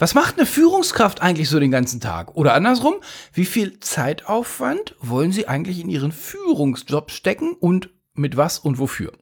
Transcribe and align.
Was 0.00 0.14
macht 0.14 0.38
eine 0.38 0.46
Führungskraft 0.46 1.20
eigentlich 1.20 1.50
so 1.50 1.60
den 1.60 1.70
ganzen 1.70 2.00
Tag? 2.00 2.34
Oder 2.34 2.54
andersrum, 2.54 2.94
wie 3.34 3.44
viel 3.44 3.80
Zeitaufwand 3.80 4.94
wollen 4.98 5.30
Sie 5.30 5.46
eigentlich 5.46 5.78
in 5.78 5.90
Ihren 5.90 6.10
Führungsjob 6.10 7.10
stecken 7.10 7.52
und 7.60 7.90
mit 8.14 8.38
was 8.38 8.58
und 8.58 8.78
wofür? 8.78 9.12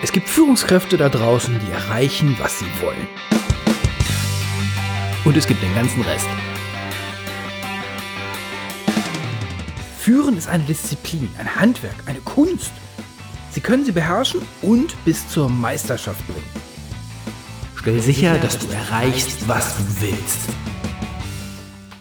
Es 0.00 0.12
gibt 0.12 0.28
Führungskräfte 0.28 0.96
da 0.96 1.08
draußen, 1.08 1.58
die 1.58 1.72
erreichen, 1.72 2.36
was 2.38 2.60
sie 2.60 2.66
wollen. 2.80 3.08
Und 5.24 5.36
es 5.36 5.48
gibt 5.48 5.60
den 5.60 5.74
ganzen 5.74 6.02
Rest. 6.02 6.28
Führen 9.98 10.36
ist 10.36 10.46
eine 10.46 10.62
Disziplin, 10.62 11.28
ein 11.36 11.56
Handwerk, 11.56 11.96
eine 12.06 12.20
Kunst. 12.20 12.70
Sie 13.50 13.60
können 13.60 13.84
sie 13.84 13.90
beherrschen 13.90 14.40
und 14.62 14.94
bis 15.04 15.28
zur 15.28 15.48
Meisterschaft 15.48 16.24
bringen. 16.28 16.63
Stell 17.84 18.00
sicher, 18.00 18.38
dass 18.38 18.58
du 18.58 18.72
erreichst, 18.72 19.46
was 19.46 19.76
du 19.76 19.82
willst. 20.00 20.48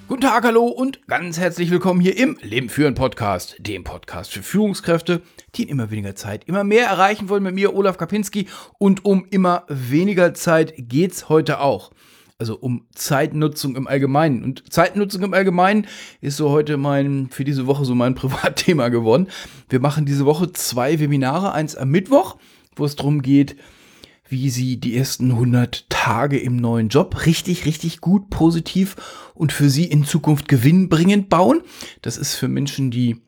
Guten 0.08 0.22
Tag, 0.22 0.46
hallo 0.46 0.68
und 0.68 1.06
ganz 1.08 1.38
herzlich 1.38 1.72
willkommen 1.72 2.00
hier 2.00 2.16
im 2.16 2.38
Leben 2.42 2.70
führen 2.70 2.96
Podcast, 2.96 3.58
dem 3.60 3.84
Podcast 3.84 4.32
für 4.32 4.44
Führungskräfte, 4.44 5.22
die 5.56 5.64
in 5.64 5.68
immer 5.68 5.92
weniger 5.92 6.16
Zeit 6.16 6.46
immer 6.46 6.64
mehr 6.64 6.86
erreichen 6.86 7.28
wollen 7.28 7.44
mit 7.44 7.56
mir, 7.56 7.76
Olaf 7.76 7.98
Kapinski. 7.98 8.48
Und 8.80 9.04
um 9.04 9.28
immer 9.30 9.66
weniger 9.68 10.34
Zeit 10.34 10.74
geht's 10.78 11.28
heute 11.28 11.60
auch. 11.60 11.92
Also 12.38 12.56
um 12.58 12.88
Zeitnutzung 12.96 13.76
im 13.76 13.86
Allgemeinen. 13.86 14.42
Und 14.42 14.72
Zeitnutzung 14.72 15.22
im 15.22 15.34
Allgemeinen 15.34 15.88
ist 16.22 16.38
so 16.38 16.50
heute 16.50 16.78
mein, 16.78 17.28
für 17.30 17.44
diese 17.44 17.68
Woche 17.68 17.84
so 17.84 17.94
mein 17.94 18.16
Privatthema 18.16 18.88
geworden. 18.88 19.28
Wir 19.68 19.82
machen 19.82 20.06
diese 20.06 20.26
Woche 20.26 20.50
zwei 20.54 21.02
Webinare, 21.02 21.52
eins 21.52 21.76
am 21.76 21.90
Mittwoch, 21.90 22.38
wo 22.78 22.86
es 22.86 22.96
darum 22.96 23.22
geht, 23.22 23.58
wie 24.28 24.50
sie 24.50 24.80
die 24.80 24.98
ersten 24.98 25.32
100 25.32 25.90
Tage 25.90 26.40
im 26.40 26.56
neuen 26.56 26.90
Job 26.90 27.26
richtig, 27.26 27.66
richtig 27.66 28.02
gut, 28.02 28.30
positiv 28.30 28.96
und 29.34 29.52
für 29.52 29.70
sie 29.70 29.86
in 29.86 30.06
Zukunft 30.06 30.48
gewinnbringend 30.48 31.30
bauen. 31.30 31.62
Das 32.02 32.18
ist 32.18 32.36
für 32.36 32.48
Menschen, 32.48 32.92
die 32.92 33.22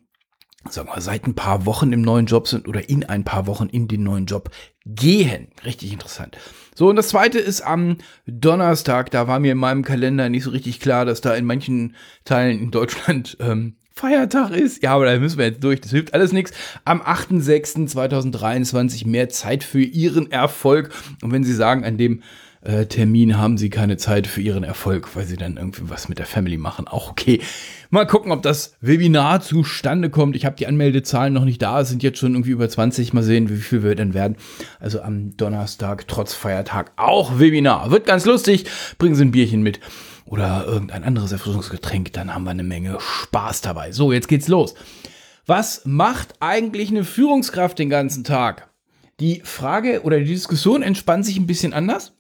sagen 0.70 0.90
wir, 0.94 1.02
seit 1.02 1.28
ein 1.28 1.36
paar 1.36 1.66
Wochen 1.66 1.94
im 1.94 2.02
neuen 2.02 2.26
Job 2.26 2.48
sind 2.48 2.68
oder 2.68 2.90
in 2.90 3.04
ein 3.04 3.24
paar 3.24 3.48
Wochen 3.48 3.68
in 3.68 3.88
den 3.88 4.04
neuen 4.04 4.26
Job 4.26 4.50
gehen. 4.86 5.50
Richtig 5.64 5.94
interessant. 5.94 6.38
So, 6.74 6.90
und 6.90 6.96
das 6.96 7.10
zweite 7.10 7.40
ist 7.40 7.62
am 7.62 7.98
Donnerstag. 8.26 9.12
Da 9.12 9.28
war 9.28 9.40
mir 9.40 9.52
in 9.52 9.58
meinem 9.58 9.84
Kalender 9.84 10.30
nicht 10.30 10.44
so 10.44 10.50
richtig 10.50 10.80
klar, 10.80 11.06
dass 11.06 11.22
da 11.22 11.36
in 11.36 11.46
manchen 11.46 11.96
Teilen 12.24 12.60
in 12.60 12.72
Deutschland 12.72 13.38
ähm, 13.40 13.76
Feiertag 13.98 14.52
ist. 14.52 14.84
Ja, 14.84 14.94
aber 14.94 15.06
da 15.06 15.18
müssen 15.18 15.38
wir 15.38 15.46
jetzt 15.46 15.64
durch. 15.64 15.80
Das 15.80 15.92
hilft 15.92 16.14
alles 16.14 16.34
nichts. 16.34 16.52
Am 16.84 17.02
8.6.2023 17.02 19.08
mehr 19.08 19.30
Zeit 19.30 19.64
für 19.64 19.82
Ihren 19.82 20.30
Erfolg. 20.30 20.92
Und 21.22 21.32
wenn 21.32 21.46
Sie 21.46 21.54
sagen, 21.54 21.86
an 21.86 21.98
dem 21.98 22.22
äh, 22.62 22.88
Termin 22.88 23.38
haben 23.38 23.58
Sie 23.58 23.70
keine 23.70 23.96
Zeit 23.96 24.28
für 24.28 24.42
Ihren 24.42 24.66
Erfolg, 24.66 25.16
weil 25.16 25.24
Sie 25.24 25.38
dann 25.38 25.56
irgendwie 25.56 25.84
was 25.86 26.10
mit 26.10 26.20
der 26.20 26.26
Family 26.26 26.58
machen, 26.58 26.90
auch 26.90 27.10
okay. 27.10 27.40
Mal 27.90 28.06
gucken, 28.06 28.34
ob 28.34 28.42
das 28.42 28.76
Webinar 28.82 29.40
zustande 29.40 30.10
kommt. 30.10 30.36
Ich 30.36 30.46
habe 30.46 30.58
die 30.58 30.68
Anmeldezahlen 30.68 31.34
noch 31.34 31.46
nicht 31.46 31.62
da. 31.62 31.80
Es 31.80 31.88
sind 31.88 32.04
jetzt 32.04 32.20
schon 32.20 32.34
irgendwie 32.34 32.52
über 32.52 32.68
20. 32.68 33.14
Mal 33.14 33.24
sehen, 33.24 33.50
wie 33.50 33.56
viel 33.56 33.82
wir 33.82 33.96
denn 33.96 34.14
werden. 34.14 34.36
Also 34.82 35.04
am 35.04 35.38
Donnerstag, 35.38 36.10
trotz 36.10 36.34
Feiertag, 36.34 36.92
auch 36.98 37.40
Webinar. 37.40 37.92
Wird 37.92 38.06
ganz 38.06 38.26
lustig. 38.26 38.66
Bringen 38.98 39.16
Sie 39.16 39.24
ein 39.24 39.32
Bierchen 39.32 39.64
mit 39.64 39.80
oder 40.26 40.66
irgendein 40.66 41.04
anderes 41.04 41.32
Erfrischungsgetränk, 41.32 42.14
dann 42.14 42.34
haben 42.34 42.44
wir 42.44 42.52
eine 42.52 42.64
Menge 42.64 42.98
Spaß 43.00 43.62
dabei. 43.62 43.92
So, 43.92 44.12
jetzt 44.12 44.28
geht's 44.28 44.48
los. 44.48 44.74
Was 45.46 45.84
macht 45.86 46.36
eigentlich 46.40 46.90
eine 46.90 47.04
Führungskraft 47.04 47.78
den 47.78 47.90
ganzen 47.90 48.24
Tag? 48.24 48.70
Die 49.20 49.42
Frage 49.44 50.02
oder 50.02 50.20
die 50.20 50.26
Diskussion 50.26 50.82
entspannt 50.82 51.26
sich 51.26 51.38
ein 51.38 51.48
bisschen 51.48 51.74
anders. 51.74 52.14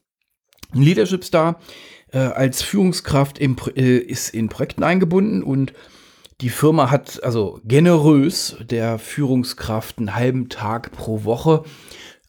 Ein 0.73 0.83
Leadership 0.83 1.25
Star 1.25 1.59
äh, 2.11 2.19
als 2.19 2.61
Führungskraft 2.61 3.39
im, 3.39 3.57
äh, 3.75 3.97
ist 3.97 4.33
in 4.33 4.49
Projekten 4.49 4.83
eingebunden 4.83 5.43
und 5.43 5.73
die 6.41 6.49
Firma 6.49 6.91
hat 6.91 7.23
also 7.23 7.59
generös 7.63 8.57
der 8.61 8.99
Führungskraft 8.99 9.97
einen 9.97 10.15
halben 10.15 10.49
Tag 10.49 10.91
pro 10.91 11.23
Woche 11.23 11.63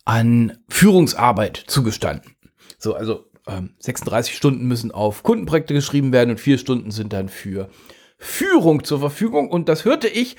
an 0.05 0.59
Führungsarbeit 0.69 1.65
zugestanden. 1.67 2.37
So, 2.79 2.95
also 2.95 3.26
36 3.47 4.33
ähm, 4.33 4.37
Stunden 4.37 4.67
müssen 4.67 4.91
auf 4.91 5.23
Kundenprojekte 5.23 5.75
geschrieben 5.75 6.13
werden 6.13 6.31
und 6.31 6.41
vier 6.41 6.59
Stunden 6.59 6.91
sind 6.91 7.13
dann 7.13 7.29
für 7.29 7.71
Führung 8.19 8.85
zur 8.85 8.99
Verfügung. 8.99 9.51
Und 9.51 9.69
das 9.69 9.85
hörte 9.85 10.09
ich, 10.09 10.37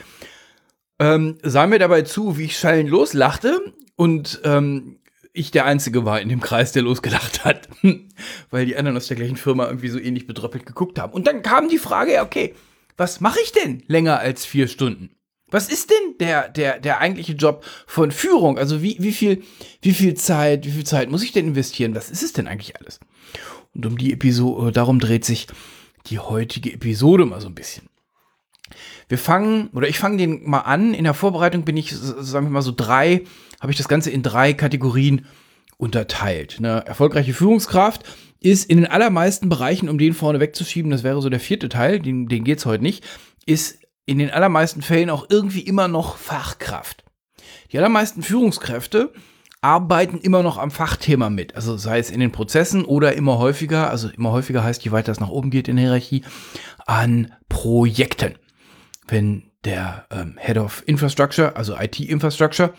ähm, 1.00 1.38
sah 1.44 1.68
mir 1.68 1.80
dabei 1.80 2.02
zu, 2.02 2.38
wie 2.38 2.46
ich 2.46 2.58
schallend 2.58 2.90
loslachte 2.90 3.74
und 3.96 4.42
ähm, 4.44 5.00
ich 5.32 5.52
der 5.52 5.66
Einzige 5.66 6.04
war 6.04 6.20
in 6.20 6.30
dem 6.30 6.42
Kreis, 6.42 6.72
der 6.72 6.82
losgelacht 6.82 7.46
hat, 7.46 7.70
weil 8.50 8.66
die 8.66 8.76
anderen 8.76 8.98
aus 8.98 9.08
der 9.08 9.18
gleichen 9.18 9.38
Firma 9.38 9.68
irgendwie 9.68 9.90
so 9.90 10.00
ähnlich 10.00 10.28
bedröppelt 10.28 10.66
geguckt 10.66 11.00
haben. 11.00 11.14
Und 11.14 11.28
dann 11.28 11.44
kam 11.44 11.70
die 11.70 11.78
Frage, 11.78 12.22
okay, 12.22 12.56
was 12.98 13.22
mache 13.22 13.40
ich 13.44 13.52
denn 13.52 13.84
länger 13.88 14.20
als 14.20 14.46
vier 14.46 14.68
Stunden? 14.68 15.12
Was 15.50 15.70
ist 15.70 15.90
denn 15.90 16.18
der, 16.20 16.50
der, 16.50 16.80
der 16.80 17.00
eigentliche 17.00 17.34
Job 17.34 17.64
von 17.86 18.12
Führung? 18.12 18.58
Also 18.58 18.82
wie, 18.82 18.98
wie, 19.00 19.14
viel, 19.14 19.44
wie 19.82 19.94
viel 19.94 20.14
Zeit, 20.16 20.66
wie 20.66 20.72
viel 20.72 20.86
Zeit 20.86 21.10
muss 21.10 21.24
ich 21.24 21.32
denn 21.32 21.48
investieren? 21.48 21.96
Was 21.96 22.10
ist 22.10 22.24
es 22.24 22.34
denn 22.34 22.48
eigentlich 22.48 22.76
alles? 22.78 23.00
Und 23.74 23.86
um 23.86 23.98
die 23.98 24.12
Episode, 24.12 24.70
äh, 24.70 24.72
darum 24.72 25.00
dreht 25.00 25.24
sich 25.24 25.48
die 26.08 26.20
heutige 26.20 26.74
Episode 26.74 27.26
mal 27.26 27.40
so 27.40 27.48
ein 27.48 27.56
bisschen. 27.56 27.90
Wir 29.08 29.18
fangen, 29.18 29.70
oder 29.74 29.88
ich 29.88 30.00
fange 30.00 30.18
den 30.18 30.50
mal 30.50 30.62
an. 30.62 30.94
In 30.94 31.06
der 31.06 31.14
Vorbereitung 31.14 31.64
bin 31.64 31.78
ich, 31.78 31.96
sagen 31.96 32.48
wir 32.48 32.52
mal 32.52 32.62
so 32.62 32.74
drei, 32.76 33.24
habe 33.62 33.72
ich 33.72 33.78
das 33.78 33.88
Ganze 33.88 34.12
in 34.12 34.24
drei 34.24 34.54
Kategorien 34.54 35.26
unterteilt. 35.78 36.56
Eine 36.58 36.86
erfolgreiche 36.86 37.34
Führungskraft 37.34 38.04
ist 38.42 38.70
in 38.70 38.78
den 38.78 38.88
allermeisten 38.88 39.48
Bereichen, 39.48 39.88
um 39.88 39.98
den 39.98 40.14
vorne 40.14 40.40
wegzuschieben, 40.40 40.92
das 40.92 41.04
wäre 41.04 41.22
so 41.22 41.30
der 41.30 41.40
vierte 41.40 41.70
Teil, 41.70 42.00
den, 42.00 42.28
den 42.28 42.44
geht 42.44 42.60
es 42.60 42.66
heute 42.66 42.84
nicht, 42.84 43.06
ist 43.46 43.80
in 44.08 44.18
den 44.18 44.32
allermeisten 44.32 44.82
Fällen 44.82 45.12
auch 45.12 45.28
irgendwie 45.30 45.62
immer 45.62 45.88
noch 45.88 46.18
Fachkraft. 46.18 47.04
Die 47.72 47.78
allermeisten 47.78 48.24
Führungskräfte 48.24 49.14
arbeiten 49.62 50.20
immer 50.20 50.44
noch 50.44 50.58
am 50.58 50.72
Fachthema 50.72 51.30
mit. 51.30 51.56
Also 51.56 51.78
sei 51.78 52.00
es 52.00 52.10
in 52.10 52.22
den 52.22 52.32
Prozessen 52.32 52.86
oder 52.86 53.14
immer 53.14 53.38
häufiger, 53.38 53.90
also 53.90 54.10
immer 54.10 54.32
häufiger 54.32 54.64
heißt, 54.64 54.84
je 54.86 54.92
weiter 54.92 55.12
es 55.12 55.20
nach 55.20 55.30
oben 55.30 55.50
geht 55.50 55.68
in 55.68 55.76
der 55.76 55.86
Hierarchie, 55.86 56.24
an 56.86 57.34
Projekten. 57.50 58.36
Wenn 59.08 59.52
der 59.66 60.06
ähm, 60.10 60.38
Head 60.40 60.58
of 60.58 60.84
Infrastructure, 60.86 61.56
also 61.58 61.76
IT-Infrastructure, 61.78 62.74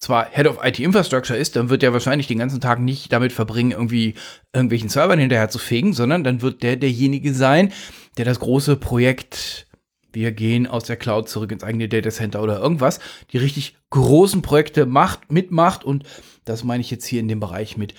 zwar 0.00 0.28
Head 0.30 0.48
of 0.48 0.58
IT 0.62 0.80
Infrastructure 0.80 1.38
ist, 1.38 1.54
dann 1.54 1.70
wird 1.70 1.84
er 1.84 1.92
wahrscheinlich 1.92 2.26
den 2.26 2.38
ganzen 2.38 2.60
Tag 2.60 2.80
nicht 2.80 3.12
damit 3.12 3.32
verbringen, 3.32 3.70
irgendwie 3.70 4.14
irgendwelchen 4.52 4.88
Servern 4.88 5.20
hinterher 5.20 5.50
zu 5.50 5.58
fegen, 5.58 5.92
sondern 5.92 6.24
dann 6.24 6.42
wird 6.42 6.64
der 6.64 6.76
derjenige 6.76 7.32
sein, 7.32 7.72
der 8.16 8.24
das 8.24 8.40
große 8.40 8.76
Projekt 8.76 9.68
wir 10.14 10.32
gehen 10.32 10.66
aus 10.66 10.84
der 10.84 10.96
Cloud 10.96 11.28
zurück 11.28 11.52
ins 11.52 11.64
eigene 11.64 11.88
Datacenter 11.88 12.42
oder 12.42 12.58
irgendwas, 12.58 13.00
die 13.32 13.38
richtig 13.38 13.76
großen 13.90 14.42
Projekte 14.42 14.86
macht, 14.86 15.32
mitmacht 15.32 15.84
und 15.84 16.04
das 16.44 16.64
meine 16.64 16.80
ich 16.80 16.90
jetzt 16.90 17.06
hier 17.06 17.20
in 17.20 17.28
dem 17.28 17.40
Bereich 17.40 17.76
mit 17.76 17.94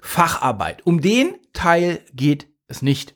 Facharbeit. 0.00 0.86
Um 0.86 1.00
den 1.00 1.34
Teil 1.52 2.00
geht 2.14 2.46
es 2.68 2.82
nicht. 2.82 3.14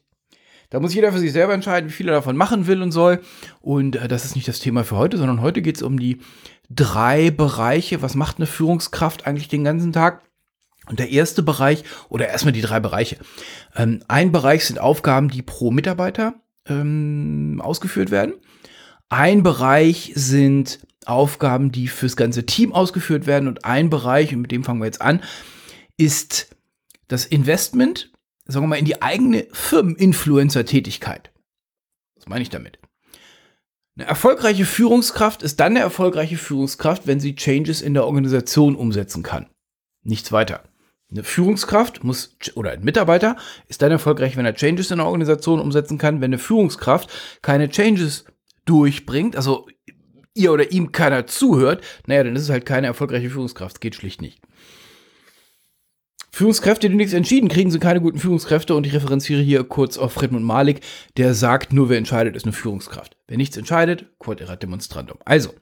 Da 0.70 0.80
muss 0.80 0.94
jeder 0.94 1.12
für 1.12 1.18
sich 1.18 1.32
selber 1.32 1.52
entscheiden, 1.52 1.90
wie 1.90 1.92
viel 1.92 2.08
er 2.08 2.14
davon 2.14 2.36
machen 2.36 2.66
will 2.66 2.80
und 2.80 2.92
soll. 2.92 3.20
Und 3.60 3.96
äh, 3.96 4.08
das 4.08 4.24
ist 4.24 4.36
nicht 4.36 4.48
das 4.48 4.58
Thema 4.58 4.84
für 4.84 4.96
heute, 4.96 5.18
sondern 5.18 5.42
heute 5.42 5.60
geht 5.60 5.76
es 5.76 5.82
um 5.82 6.00
die 6.00 6.22
drei 6.70 7.30
Bereiche. 7.30 8.00
Was 8.00 8.14
macht 8.14 8.38
eine 8.38 8.46
Führungskraft 8.46 9.26
eigentlich 9.26 9.48
den 9.48 9.64
ganzen 9.64 9.92
Tag? 9.92 10.22
Und 10.88 10.98
der 10.98 11.10
erste 11.10 11.42
Bereich, 11.42 11.84
oder 12.08 12.28
erstmal 12.28 12.52
die 12.52 12.62
drei 12.62 12.80
Bereiche. 12.80 13.18
Ähm, 13.76 14.02
ein 14.08 14.32
Bereich 14.32 14.64
sind 14.64 14.78
Aufgaben, 14.78 15.28
die 15.28 15.42
pro 15.42 15.70
Mitarbeiter 15.70 16.34
ähm, 16.68 17.60
ausgeführt 17.62 18.10
werden. 18.10 18.34
Ein 19.08 19.42
Bereich 19.42 20.12
sind 20.14 20.80
Aufgaben, 21.04 21.72
die 21.72 21.88
fürs 21.88 22.16
ganze 22.16 22.46
Team 22.46 22.72
ausgeführt 22.72 23.26
werden. 23.26 23.48
Und 23.48 23.64
ein 23.64 23.90
Bereich, 23.90 24.34
und 24.34 24.42
mit 24.42 24.52
dem 24.52 24.64
fangen 24.64 24.80
wir 24.80 24.86
jetzt 24.86 25.02
an, 25.02 25.22
ist 25.96 26.54
das 27.08 27.26
Investment, 27.26 28.12
sagen 28.46 28.64
wir 28.64 28.68
mal, 28.68 28.76
in 28.76 28.84
die 28.84 29.02
eigene 29.02 29.46
Firmeninfluencer-Tätigkeit. 29.52 31.30
Was 32.16 32.28
meine 32.28 32.42
ich 32.42 32.50
damit? 32.50 32.78
Eine 33.96 34.06
erfolgreiche 34.06 34.64
Führungskraft 34.64 35.42
ist 35.42 35.60
dann 35.60 35.72
eine 35.72 35.80
erfolgreiche 35.80 36.38
Führungskraft, 36.38 37.06
wenn 37.06 37.20
sie 37.20 37.36
Changes 37.36 37.82
in 37.82 37.92
der 37.92 38.06
Organisation 38.06 38.74
umsetzen 38.74 39.22
kann. 39.22 39.50
Nichts 40.02 40.32
weiter. 40.32 40.62
Eine 41.12 41.24
Führungskraft 41.24 42.04
muss, 42.04 42.36
oder 42.54 42.70
ein 42.70 42.82
Mitarbeiter 42.82 43.36
ist 43.68 43.82
dann 43.82 43.92
erfolgreich, 43.92 44.36
wenn 44.36 44.46
er 44.46 44.54
Changes 44.54 44.90
in 44.90 44.98
der 44.98 45.06
Organisation 45.06 45.60
umsetzen 45.60 45.98
kann. 45.98 46.20
Wenn 46.20 46.30
eine 46.30 46.38
Führungskraft 46.38 47.10
keine 47.42 47.68
Changes 47.68 48.24
durchbringt, 48.64 49.36
also 49.36 49.68
ihr 50.34 50.52
oder 50.52 50.72
ihm 50.72 50.92
keiner 50.92 51.26
zuhört, 51.26 51.84
naja, 52.06 52.24
dann 52.24 52.34
ist 52.34 52.42
es 52.42 52.50
halt 52.50 52.64
keine 52.64 52.86
erfolgreiche 52.86 53.30
Führungskraft. 53.30 53.80
Geht 53.80 53.94
schlicht 53.94 54.22
nicht. 54.22 54.40
Führungskräfte, 56.34 56.88
die 56.88 56.96
nichts 56.96 57.12
entschieden, 57.12 57.50
kriegen 57.50 57.70
sie 57.70 57.78
keine 57.78 58.00
guten 58.00 58.18
Führungskräfte 58.18 58.74
und 58.74 58.86
ich 58.86 58.94
referenziere 58.94 59.42
hier 59.42 59.64
kurz 59.64 59.98
auf 59.98 60.14
Friedmund 60.14 60.46
Malik, 60.46 60.80
der 61.18 61.34
sagt, 61.34 61.74
nur 61.74 61.90
wer 61.90 61.98
entscheidet, 61.98 62.36
ist 62.36 62.46
eine 62.46 62.54
Führungskraft. 62.54 63.18
Wer 63.28 63.36
nichts 63.36 63.58
entscheidet, 63.58 64.06
quod 64.18 64.40
erat 64.40 64.62
demonstrandum. 64.62 65.18
Also, 65.26 65.52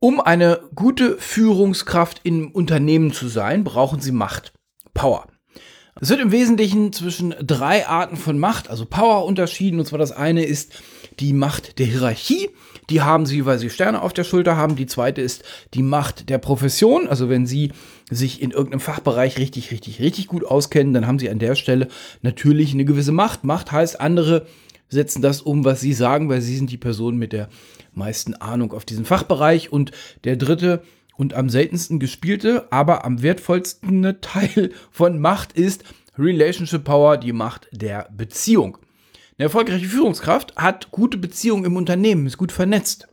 um 0.00 0.20
eine 0.20 0.60
gute 0.74 1.18
Führungskraft 1.18 2.22
im 2.24 2.50
Unternehmen 2.50 3.12
zu 3.12 3.28
sein, 3.28 3.64
brauchen 3.64 4.00
Sie 4.00 4.12
Macht, 4.12 4.52
Power. 4.94 5.26
Es 6.00 6.08
wird 6.08 6.20
im 6.20 6.32
Wesentlichen 6.32 6.94
zwischen 6.94 7.34
drei 7.42 7.86
Arten 7.86 8.16
von 8.16 8.38
Macht, 8.38 8.70
also 8.70 8.86
Power 8.86 9.26
unterschieden. 9.26 9.78
Und 9.78 9.86
zwar 9.86 9.98
das 9.98 10.12
eine 10.12 10.44
ist 10.44 10.80
die 11.18 11.34
Macht 11.34 11.78
der 11.78 11.84
Hierarchie. 11.84 12.48
Die 12.88 13.02
haben 13.02 13.26
sie, 13.26 13.44
weil 13.44 13.58
sie 13.58 13.68
Sterne 13.68 14.00
auf 14.00 14.14
der 14.14 14.24
Schulter 14.24 14.56
haben. 14.56 14.76
Die 14.76 14.86
zweite 14.86 15.20
ist 15.20 15.42
die 15.74 15.82
Macht 15.82 16.30
der 16.30 16.38
Profession. 16.38 17.06
Also 17.06 17.28
wenn 17.28 17.44
sie 17.44 17.72
sich 18.10 18.40
in 18.40 18.50
irgendeinem 18.50 18.80
Fachbereich 18.80 19.36
richtig, 19.36 19.70
richtig, 19.72 20.00
richtig 20.00 20.26
gut 20.26 20.44
auskennen, 20.44 20.94
dann 20.94 21.06
haben 21.06 21.18
sie 21.18 21.28
an 21.28 21.38
der 21.38 21.54
Stelle 21.54 21.88
natürlich 22.22 22.72
eine 22.72 22.86
gewisse 22.86 23.12
Macht. 23.12 23.44
Macht 23.44 23.70
heißt, 23.70 24.00
andere 24.00 24.46
setzen 24.88 25.20
das 25.20 25.42
um, 25.42 25.66
was 25.66 25.80
sie 25.80 25.92
sagen, 25.92 26.30
weil 26.30 26.40
sie 26.40 26.56
sind 26.56 26.70
die 26.70 26.78
Person 26.78 27.16
mit 27.16 27.32
der 27.34 27.48
meisten 27.92 28.34
Ahnung 28.34 28.72
auf 28.72 28.84
diesem 28.84 29.04
Fachbereich. 29.04 29.72
Und 29.72 29.92
der 30.24 30.36
dritte 30.36 30.82
und 31.16 31.34
am 31.34 31.50
seltensten 31.50 32.00
gespielte, 32.00 32.66
aber 32.70 33.04
am 33.04 33.22
wertvollsten 33.22 34.16
Teil 34.22 34.72
von 34.90 35.20
Macht 35.20 35.52
ist 35.52 35.84
Relationship 36.18 36.84
Power, 36.84 37.18
die 37.18 37.32
Macht 37.32 37.68
der 37.72 38.08
Beziehung. 38.10 38.78
Eine 39.36 39.46
erfolgreiche 39.46 39.86
Führungskraft 39.86 40.56
hat 40.56 40.90
gute 40.90 41.18
Beziehungen 41.18 41.64
im 41.64 41.76
Unternehmen, 41.76 42.26
ist 42.26 42.38
gut 42.38 42.52
vernetzt. 42.52 43.08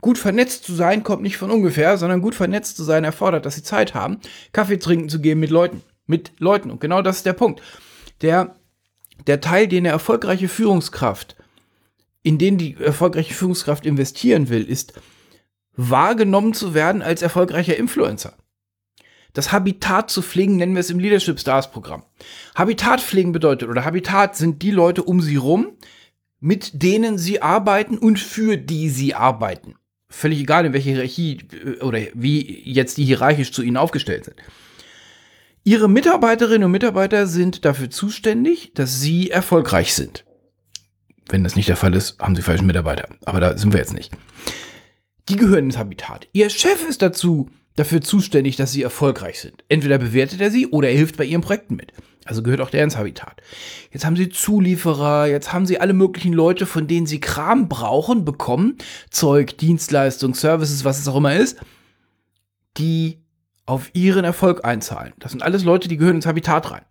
Gut 0.00 0.18
vernetzt 0.18 0.64
zu 0.64 0.74
sein 0.74 1.02
kommt 1.02 1.22
nicht 1.22 1.38
von 1.38 1.50
ungefähr, 1.50 1.96
sondern 1.96 2.20
gut 2.20 2.34
vernetzt 2.34 2.76
zu 2.76 2.84
sein 2.84 3.04
erfordert, 3.04 3.46
dass 3.46 3.54
sie 3.54 3.62
Zeit 3.62 3.94
haben, 3.94 4.20
Kaffee 4.52 4.78
trinken 4.78 5.08
zu 5.08 5.20
gehen 5.20 5.40
mit 5.40 5.48
Leuten. 5.48 5.82
Mit 6.06 6.32
Leuten. 6.38 6.70
Und 6.70 6.80
genau 6.80 7.00
das 7.00 7.16
ist 7.18 7.26
der 7.26 7.32
Punkt. 7.32 7.62
Der, 8.20 8.56
der 9.26 9.40
Teil, 9.40 9.66
den 9.66 9.84
eine 9.84 9.88
erfolgreiche 9.88 10.48
Führungskraft, 10.48 11.36
in 12.24 12.38
den 12.38 12.58
die 12.58 12.74
erfolgreiche 12.80 13.34
Führungskraft 13.34 13.86
investieren 13.86 14.48
will, 14.48 14.64
ist 14.64 14.94
wahrgenommen 15.76 16.54
zu 16.54 16.74
werden 16.74 17.02
als 17.02 17.22
erfolgreicher 17.22 17.76
Influencer. 17.76 18.34
Das 19.34 19.52
Habitat 19.52 20.10
zu 20.10 20.22
pflegen 20.22 20.56
nennen 20.56 20.74
wir 20.74 20.80
es 20.80 20.90
im 20.90 20.98
Leadership 20.98 21.38
Stars 21.38 21.70
Programm. 21.70 22.04
Habitat 22.54 23.00
pflegen 23.00 23.32
bedeutet, 23.32 23.68
oder 23.68 23.84
Habitat 23.84 24.36
sind 24.36 24.62
die 24.62 24.70
Leute 24.70 25.02
um 25.02 25.20
sie 25.20 25.36
rum, 25.36 25.76
mit 26.40 26.82
denen 26.82 27.18
sie 27.18 27.42
arbeiten 27.42 27.98
und 27.98 28.18
für 28.18 28.56
die 28.56 28.88
sie 28.88 29.14
arbeiten. 29.14 29.74
Völlig 30.08 30.40
egal, 30.40 30.64
in 30.64 30.72
welcher 30.72 30.92
Hierarchie 30.92 31.38
äh, 31.52 31.80
oder 31.80 31.98
wie 32.14 32.62
jetzt 32.70 32.96
die 32.96 33.04
hierarchisch 33.04 33.52
zu 33.52 33.62
ihnen 33.62 33.76
aufgestellt 33.76 34.24
sind. 34.26 34.36
Ihre 35.64 35.88
Mitarbeiterinnen 35.88 36.64
und 36.64 36.70
Mitarbeiter 36.70 37.26
sind 37.26 37.64
dafür 37.64 37.90
zuständig, 37.90 38.72
dass 38.74 39.00
sie 39.00 39.30
erfolgreich 39.30 39.94
sind. 39.94 40.24
Wenn 41.34 41.44
das 41.44 41.56
nicht 41.56 41.68
der 41.68 41.76
Fall 41.76 41.94
ist, 41.94 42.18
haben 42.20 42.36
sie 42.36 42.42
falschen 42.42 42.66
Mitarbeiter. 42.66 43.08
Aber 43.24 43.40
da 43.40 43.58
sind 43.58 43.72
wir 43.72 43.80
jetzt 43.80 43.92
nicht 43.92 44.12
die 45.28 45.36
gehören 45.36 45.66
ins 45.66 45.78
Habitat. 45.78 46.28
Ihr 46.32 46.50
Chef 46.50 46.86
ist 46.88 47.02
dazu 47.02 47.48
dafür 47.76 48.00
zuständig, 48.00 48.56
dass 48.56 48.72
sie 48.72 48.82
erfolgreich 48.82 49.40
sind. 49.40 49.64
Entweder 49.68 49.98
bewertet 49.98 50.40
er 50.40 50.50
sie 50.50 50.68
oder 50.68 50.88
er 50.88 50.96
hilft 50.96 51.16
bei 51.16 51.24
ihren 51.24 51.40
Projekten 51.40 51.76
mit. 51.76 51.92
Also 52.24 52.42
gehört 52.42 52.60
auch 52.60 52.70
der 52.70 52.84
ins 52.84 52.96
Habitat. 52.96 53.42
Jetzt 53.90 54.04
haben 54.04 54.16
sie 54.16 54.28
Zulieferer, 54.28 55.26
jetzt 55.26 55.52
haben 55.52 55.66
sie 55.66 55.80
alle 55.80 55.92
möglichen 55.92 56.32
Leute, 56.32 56.66
von 56.66 56.86
denen 56.86 57.06
sie 57.06 57.20
Kram 57.20 57.68
brauchen, 57.68 58.24
bekommen. 58.24 58.78
Zeug, 59.10 59.58
Dienstleistung, 59.58 60.34
Services, 60.34 60.84
was 60.84 60.98
es 60.98 61.08
auch 61.08 61.16
immer 61.16 61.34
ist, 61.34 61.58
die 62.76 63.18
auf 63.66 63.90
ihren 63.94 64.24
Erfolg 64.24 64.64
einzahlen. 64.64 65.12
Das 65.18 65.32
sind 65.32 65.42
alles 65.42 65.64
Leute, 65.64 65.88
die 65.88 65.96
gehören 65.96 66.16
ins 66.16 66.26
Habitat 66.26 66.70
rein. 66.70 66.84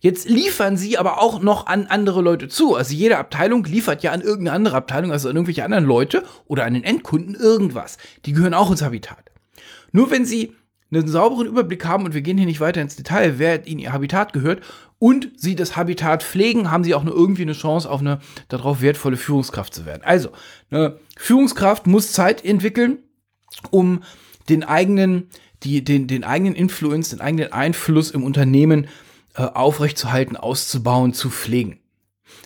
Jetzt 0.00 0.28
liefern 0.28 0.76
sie 0.76 0.98
aber 0.98 1.20
auch 1.20 1.40
noch 1.40 1.66
an 1.66 1.86
andere 1.86 2.22
Leute 2.22 2.48
zu. 2.48 2.74
Also 2.74 2.94
jede 2.94 3.18
Abteilung 3.18 3.64
liefert 3.64 4.02
ja 4.02 4.12
an 4.12 4.20
irgendeine 4.20 4.52
andere 4.54 4.76
Abteilung, 4.76 5.12
also 5.12 5.28
an 5.28 5.36
irgendwelche 5.36 5.64
anderen 5.64 5.84
Leute 5.84 6.24
oder 6.46 6.64
an 6.64 6.74
den 6.74 6.84
Endkunden 6.84 7.34
irgendwas. 7.34 7.98
Die 8.24 8.32
gehören 8.32 8.54
auch 8.54 8.70
ins 8.70 8.82
Habitat. 8.82 9.32
Nur 9.92 10.10
wenn 10.10 10.24
sie 10.24 10.54
einen 10.90 11.08
sauberen 11.08 11.46
Überblick 11.46 11.84
haben 11.84 12.04
und 12.04 12.14
wir 12.14 12.22
gehen 12.22 12.38
hier 12.38 12.46
nicht 12.46 12.60
weiter 12.60 12.80
ins 12.80 12.96
Detail, 12.96 13.38
wer 13.38 13.66
ihnen 13.66 13.80
ihr 13.80 13.92
Habitat 13.92 14.32
gehört 14.32 14.62
und 14.98 15.30
sie 15.36 15.54
das 15.54 15.76
Habitat 15.76 16.22
pflegen, 16.22 16.70
haben 16.70 16.84
sie 16.84 16.94
auch 16.94 17.04
nur 17.04 17.14
irgendwie 17.14 17.42
eine 17.42 17.52
Chance 17.52 17.90
auf 17.90 18.00
eine 18.00 18.20
darauf 18.48 18.80
wertvolle 18.80 19.16
Führungskraft 19.16 19.74
zu 19.74 19.84
werden. 19.84 20.02
Also, 20.04 20.30
eine 20.70 20.98
Führungskraft 21.16 21.86
muss 21.86 22.12
Zeit 22.12 22.44
entwickeln, 22.44 22.98
um 23.70 24.02
den 24.48 24.64
eigenen, 24.64 25.28
die, 25.62 25.84
den, 25.84 26.06
den 26.06 26.24
eigenen 26.24 26.54
Influence, 26.54 27.10
den 27.10 27.20
eigenen 27.20 27.52
Einfluss 27.52 28.10
im 28.10 28.24
Unternehmen 28.24 28.88
äh, 29.38 29.42
aufrechtzuerhalten, 29.42 30.36
auszubauen, 30.36 31.14
zu 31.14 31.30
pflegen. 31.30 31.78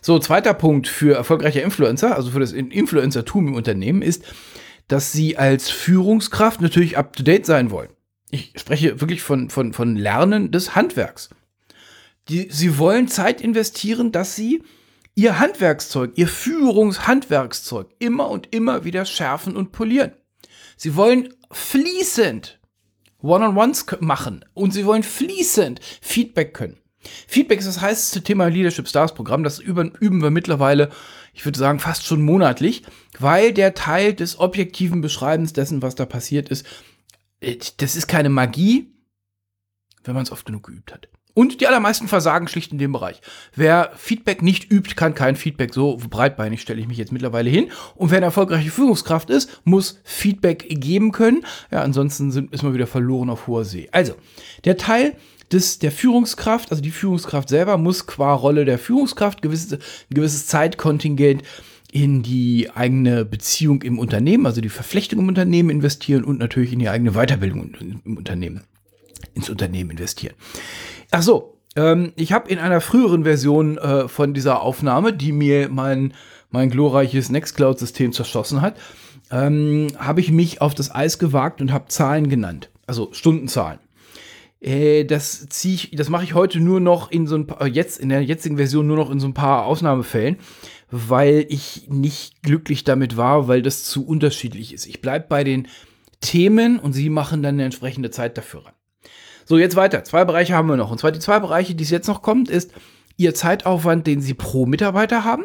So, 0.03 0.19
zweiter 0.19 0.53
Punkt 0.53 0.89
für 0.89 1.15
erfolgreiche 1.15 1.61
Influencer, 1.61 2.15
also 2.15 2.33
für 2.33 2.41
das 2.41 2.53
Influencertum 2.53 3.49
im 3.49 3.55
Unternehmen, 3.55 4.03
ist, 4.03 4.25
dass 4.89 5.11
sie 5.11 5.39
als 5.39 5.71
Führungskraft 5.71 6.61
natürlich 6.61 6.99
up-to-date 6.99 7.47
sein 7.47 7.71
wollen. 7.71 7.89
Ich 8.31 8.53
spreche 8.57 9.01
wirklich 9.01 9.23
von, 9.23 9.49
von, 9.49 9.73
von 9.73 9.97
Lernen 9.97 10.51
des 10.51 10.75
Handwerks. 10.75 11.31
Die, 12.29 12.49
sie 12.51 12.77
wollen 12.77 13.09
Zeit 13.09 13.41
investieren, 13.41 14.13
dass 14.13 14.37
sie 14.37 14.63
ihr 15.15 15.39
Handwerkszeug, 15.39 16.13
ihr 16.17 16.29
Führungshandwerkszeug 16.29 17.89
immer 18.01 18.29
und 18.29 18.55
immer 18.55 18.85
wieder 18.85 19.07
schärfen 19.07 19.57
und 19.57 19.73
polieren. 19.73 20.13
Sie 20.77 20.95
wollen 20.95 21.33
fließend 21.51 22.61
One-on-Ones 23.23 23.87
machen 24.01 24.45
und 24.53 24.73
sie 24.73 24.85
wollen 24.85 25.03
fließend 25.03 25.81
Feedback 26.03 26.53
können. 26.53 26.82
Feedback 27.27 27.59
ist 27.59 27.69
das 27.69 27.81
heißeste 27.81 28.23
Thema 28.23 28.47
im 28.47 28.55
Leadership 28.55 28.89
Stars 28.89 29.15
Programm. 29.15 29.45
Das 29.45 29.59
üben, 29.59 29.93
üben 30.01 30.23
wir 30.23 30.31
mittlerweile, 30.31 30.91
ich 31.33 31.45
würde 31.45 31.59
sagen, 31.59 31.81
fast 31.81 32.07
schon 32.07 32.23
monatlich, 32.23 32.83
weil 33.19 33.53
der 33.53 33.75
Teil 33.75 34.15
des 34.15 34.39
objektiven 34.39 35.01
Beschreibens 35.01 35.53
dessen, 35.53 35.83
was 35.83 35.95
da 35.95 36.07
passiert 36.07 36.49
ist, 36.49 36.67
äh, 37.41 37.57
das 37.79 37.97
ist 37.97 38.07
keine 38.07 38.29
Magie, 38.29 38.93
wenn 40.05 40.15
man 40.15 40.23
es 40.23 40.33
oft 40.33 40.47
genug 40.47 40.65
geübt 40.65 40.93
hat. 40.93 41.09
Und 41.35 41.61
die 41.61 41.67
allermeisten 41.67 42.09
versagen 42.09 42.47
schlicht 42.47 42.73
in 42.73 42.79
dem 42.79 42.93
Bereich. 42.93 43.23
Wer 43.55 43.93
Feedback 43.97 44.43
nicht 44.43 44.71
übt, 44.71 44.95
kann 44.97 45.15
kein 45.15 45.35
Feedback. 45.35 45.73
So 45.73 45.97
breitbeinig 45.97 46.61
stelle 46.61 46.81
ich 46.81 46.87
mich 46.87 46.99
jetzt 46.99 47.13
mittlerweile 47.13 47.49
hin. 47.49 47.71
Und 47.95 48.11
wer 48.11 48.19
eine 48.19 48.27
erfolgreiche 48.27 48.71
Führungskraft 48.71 49.31
ist, 49.31 49.63
muss 49.65 50.01
Feedback 50.05 50.67
geben 50.69 51.11
können. 51.11 51.47
Ja, 51.71 51.83
ansonsten 51.83 52.33
sind, 52.33 52.53
ist 52.53 52.63
man 52.63 52.75
wieder 52.75 52.87
verloren 52.87 53.31
auf 53.31 53.47
hoher 53.47 53.65
See. 53.65 53.89
Also, 53.93 54.15
der 54.65 54.77
Teil 54.77 55.17
des, 55.53 55.79
der 55.79 55.93
Führungskraft, 55.93 56.71
also 56.71 56.83
die 56.83 56.91
Führungskraft 56.91 57.49
selber, 57.49 57.79
muss 57.79 58.07
qua 58.07 58.35
Rolle 58.35 58.65
der 58.65 58.79
Führungskraft 58.79 59.43
gewisse, 59.43 59.77
ein 59.77 60.15
gewisses 60.15 60.47
Zeitkontingent 60.47 61.43
in 61.93 62.23
die 62.23 62.71
eigene 62.75 63.25
Beziehung 63.25 63.83
im 63.83 63.99
Unternehmen, 63.99 64.47
also 64.47 64.61
die 64.61 64.71
Verflechtung 64.71 65.21
im 65.21 65.29
Unternehmen 65.29 65.69
investieren 65.69 66.25
und 66.25 66.39
natürlich 66.39 66.73
in 66.73 66.79
die 66.79 66.89
eigene 66.89 67.13
Weiterbildung 67.13 67.75
im 68.05 68.17
Unternehmen, 68.17 68.63
ins 69.35 69.51
Unternehmen 69.51 69.91
investieren. 69.91 70.35
Ach 71.11 71.23
so, 71.23 71.59
ähm, 71.77 72.13
ich 72.17 72.33
habe 72.33 72.51
in 72.51 72.59
einer 72.59 72.81
früheren 72.81 73.25
Version 73.25 73.77
äh, 73.77 74.09
von 74.09 74.33
dieser 74.33 74.63
Aufnahme, 74.63 75.13
die 75.13 75.33
mir 75.33 75.69
mein, 75.69 76.15
mein 76.51 76.71
glorreiches 76.71 77.29
Nextcloud-System 77.29 78.13
zerschossen 78.13 78.63
hat, 78.63 78.77
ähm, 79.31 79.89
habe 79.99 80.21
ich 80.21 80.31
mich 80.31 80.63
auf 80.63 80.75
das 80.75 80.95
Eis 80.95 81.19
gewagt 81.19 81.61
und 81.61 81.73
habe 81.73 81.89
Zahlen 81.89 82.29
genannt, 82.29 82.71
also 82.87 83.11
Stundenzahlen. 83.13 83.79
Äh, 84.63 85.05
das 85.05 85.49
ziehe 85.49 85.75
ich, 85.75 85.91
das 85.93 86.09
mache 86.09 86.25
ich 86.25 86.35
heute 86.35 86.61
nur 86.61 86.81
noch 86.81 87.11
in 87.11 87.27
so 87.27 87.35
ein 87.35 87.47
paar, 87.47 87.67
jetzt 87.67 87.99
in 87.99 88.09
der 88.09 88.23
jetzigen 88.23 88.57
Version 88.57 88.87
nur 88.87 88.97
noch 88.97 89.11
in 89.11 89.21
so 89.21 89.27
ein 89.27 89.35
paar 89.35 89.67
Ausnahmefällen, 89.67 90.39
weil 90.91 91.47
ich 91.49 91.89
nicht 91.89 92.43
glücklich 92.43 92.85
damit 92.85 93.17
war, 93.17 93.49
weil 93.49 93.63
das 93.63 93.85
zu 93.85 94.07
unterschiedlich 94.07 94.73
ist. 94.73 94.87
Ich 94.87 95.01
bleibe 95.01 95.27
bei 95.29 95.43
den 95.43 95.67
Themen 96.21 96.79
und 96.79 96.93
sie 96.93 97.11
machen 97.11 97.43
dann 97.43 97.57
eine 97.57 97.65
entsprechende 97.65 98.11
Zeit 98.11 98.39
dafür 98.39 98.67
ran. 98.67 98.75
So, 99.45 99.59
jetzt 99.59 99.75
weiter. 99.75 100.05
Zwei 100.05 100.25
Bereiche 100.25 100.55
haben 100.55 100.69
wir 100.69 100.77
noch. 100.77 100.93
Und 100.93 100.99
zwar 100.99 101.11
die 101.11 101.19
zwei 101.19 101.41
Bereiche, 101.41 101.75
die 101.75 101.83
es 101.83 101.91
jetzt 101.91 102.07
noch 102.07 102.23
kommt, 102.23 102.49
ist 102.49 102.73
ihr 103.17 103.35
Zeitaufwand, 103.35 104.07
den 104.07 104.21
sie 104.21 104.35
pro 104.35 104.67
Mitarbeiter 104.67 105.25
haben. 105.25 105.45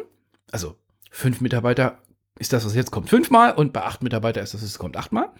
Also 0.52 0.76
fünf 1.10 1.40
Mitarbeiter 1.40 1.98
ist 2.38 2.52
das, 2.52 2.64
was 2.64 2.76
jetzt 2.76 2.92
kommt, 2.92 3.08
fünfmal 3.08 3.52
und 3.54 3.72
bei 3.72 3.82
acht 3.82 4.04
Mitarbeiter 4.04 4.40
ist 4.40 4.54
das, 4.54 4.62
was 4.62 4.78
kommt, 4.78 4.96
achtmal. 4.96 5.30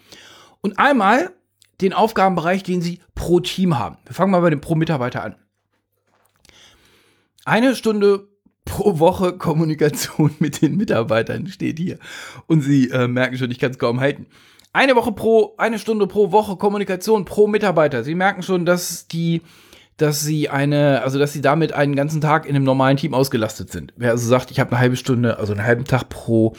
Und 0.61 0.81
einmal 0.81 1.31
den 1.81 1.93
Aufgabenbereich, 1.93 2.63
den 2.63 2.83
Sie 2.83 3.01
pro 3.15 3.41
Team 3.41 3.79
haben. 3.79 3.99
Wir 4.05 4.15
fangen 4.15 4.33
mal 4.33 4.41
bei 4.41 4.51
dem 4.51 4.61
pro 4.61 4.75
Mitarbeiter 4.75 5.23
an. 5.23 5.35
Eine 7.45 7.75
Stunde 7.77 8.29
pro 8.65 8.99
Woche 8.99 9.33
Kommunikation 9.39 10.35
mit 10.39 10.63
den 10.63 10.77
Mitarbeitern 10.77 11.47
steht 11.47 11.79
hier. 11.79 11.99
Und 12.47 12.63
Sie 12.63 12.91
äh, 12.91 13.09
merken 13.09 13.39
schon, 13.39 13.51
ich 13.51 13.59
kann 13.59 13.71
es 13.71 13.79
kaum 13.79 14.01
halten. 14.01 14.27
Eine 14.73 14.97
Woche 14.97 15.13
pro, 15.13 15.55
eine 15.57 15.79
Stunde 15.79 16.07
pro 16.07 16.31
Woche 16.31 16.57
Kommunikation 16.57 17.25
pro 17.25 17.47
Mitarbeiter. 17.47 18.05
Sie 18.05 18.15
merken 18.15 18.43
schon, 18.43 18.67
dass 18.67 19.09
die, 19.09 19.41
dass 19.97 20.21
sie 20.21 20.51
eine, 20.51 21.03
also 21.03 21.19
dass 21.19 21.33
sie 21.33 21.41
damit 21.41 21.73
einen 21.73 21.97
ganzen 21.97 22.21
Tag 22.21 22.45
in 22.45 22.55
einem 22.55 22.65
normalen 22.65 22.99
Team 22.99 23.15
ausgelastet 23.15 23.73
sind. 23.73 23.95
Wer 23.97 24.11
also 24.11 24.29
sagt, 24.29 24.51
ich 24.51 24.61
habe 24.61 24.73
eine 24.73 24.81
halbe 24.81 24.97
Stunde, 24.97 25.39
also 25.39 25.53
einen 25.53 25.65
halben 25.65 25.85
Tag 25.85 26.11
pro 26.11 26.55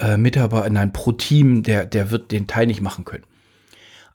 äh, 0.00 0.16
Mitarbeiter, 0.16 0.70
nein, 0.70 0.92
pro 0.92 1.12
Team, 1.12 1.62
der, 1.62 1.84
der 1.84 2.10
wird 2.10 2.32
den 2.32 2.46
Teil 2.46 2.66
nicht 2.66 2.80
machen 2.80 3.04
können. 3.04 3.24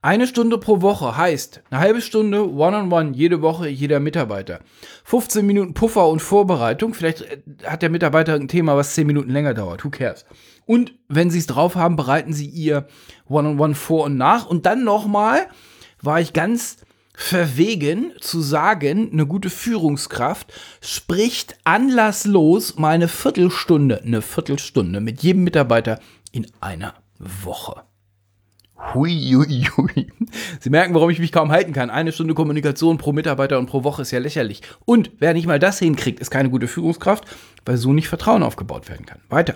Eine 0.08 0.26
Stunde 0.26 0.58
pro 0.58 0.82
Woche 0.82 1.18
heißt 1.18 1.64
eine 1.70 1.82
halbe 1.82 2.00
Stunde 2.00 2.50
One-on-One 2.50 3.10
-on 3.10 3.10
-one, 3.10 3.14
jede 3.14 3.42
Woche 3.42 3.68
jeder 3.68 4.00
Mitarbeiter. 4.00 4.62
15 5.04 5.46
Minuten 5.46 5.74
Puffer 5.74 6.08
und 6.08 6.22
Vorbereitung. 6.22 6.94
Vielleicht 6.94 7.24
äh, 7.24 7.40
hat 7.66 7.82
der 7.82 7.90
Mitarbeiter 7.90 8.36
ein 8.36 8.48
Thema, 8.48 8.78
was 8.78 8.94
10 8.94 9.06
Minuten 9.06 9.30
länger 9.30 9.54
dauert. 9.54 9.84
Who 9.84 9.90
cares? 9.90 10.24
Und 10.66 10.94
wenn 11.10 11.30
Sie 11.30 11.40
es 11.40 11.48
drauf 11.48 11.76
haben, 11.76 11.98
bereiten 11.98 12.32
Sie 12.32 12.46
Ihr 12.46 12.88
One-on-One 13.28 13.74
-on 13.74 13.74
-one 13.74 13.76
vor 13.76 14.06
und 14.06 14.16
nach. 14.16 14.46
Und 14.46 14.66
dann 14.66 14.86
nochmal 14.86 15.48
war 16.02 16.22
ich 16.22 16.32
ganz 16.32 16.78
verwegen 17.14 18.14
zu 18.22 18.40
sagen, 18.40 19.10
eine 19.12 19.26
gute 19.26 19.50
Führungskraft 19.50 20.54
spricht 20.80 21.58
anlasslos 21.66 22.78
mal 22.78 22.92
eine 22.92 23.10
Viertelstunde, 23.10 24.02
eine 24.04 24.22
Viertelstunde 24.22 25.02
mit 25.02 25.22
jedem 25.22 25.44
Mitarbeiter 25.44 26.00
in 26.32 26.48
einer 26.62 26.94
Woche. 27.20 27.84
Hui, 28.94 29.34
hui, 29.34 29.68
hui. 29.76 30.08
Sie 30.60 30.70
merken, 30.70 30.94
warum 30.94 31.10
ich 31.10 31.20
mich 31.20 31.32
kaum 31.32 31.52
halten 31.52 31.74
kann. 31.74 31.90
Eine 31.90 32.12
Stunde 32.12 32.36
Kommunikation 32.36 32.98
pro 32.98 33.12
Mitarbeiter 33.12 33.58
und 33.58 33.66
pro 33.66 33.84
Woche 33.84 34.04
ist 34.04 34.12
ja 34.12 34.20
lächerlich. 34.20 34.62
Und 34.86 35.12
wer 35.20 35.34
nicht 35.34 35.48
mal 35.48 35.60
das 35.60 35.80
hinkriegt, 35.80 36.20
ist 36.20 36.30
keine 36.30 36.50
gute 36.50 36.68
Führungskraft, 36.68 37.26
weil 37.66 37.78
so 37.78 37.92
nicht 37.92 38.08
Vertrauen 38.08 38.44
aufgebaut 38.44 38.88
werden 38.88 39.06
kann. 39.06 39.20
Weiter. 39.30 39.56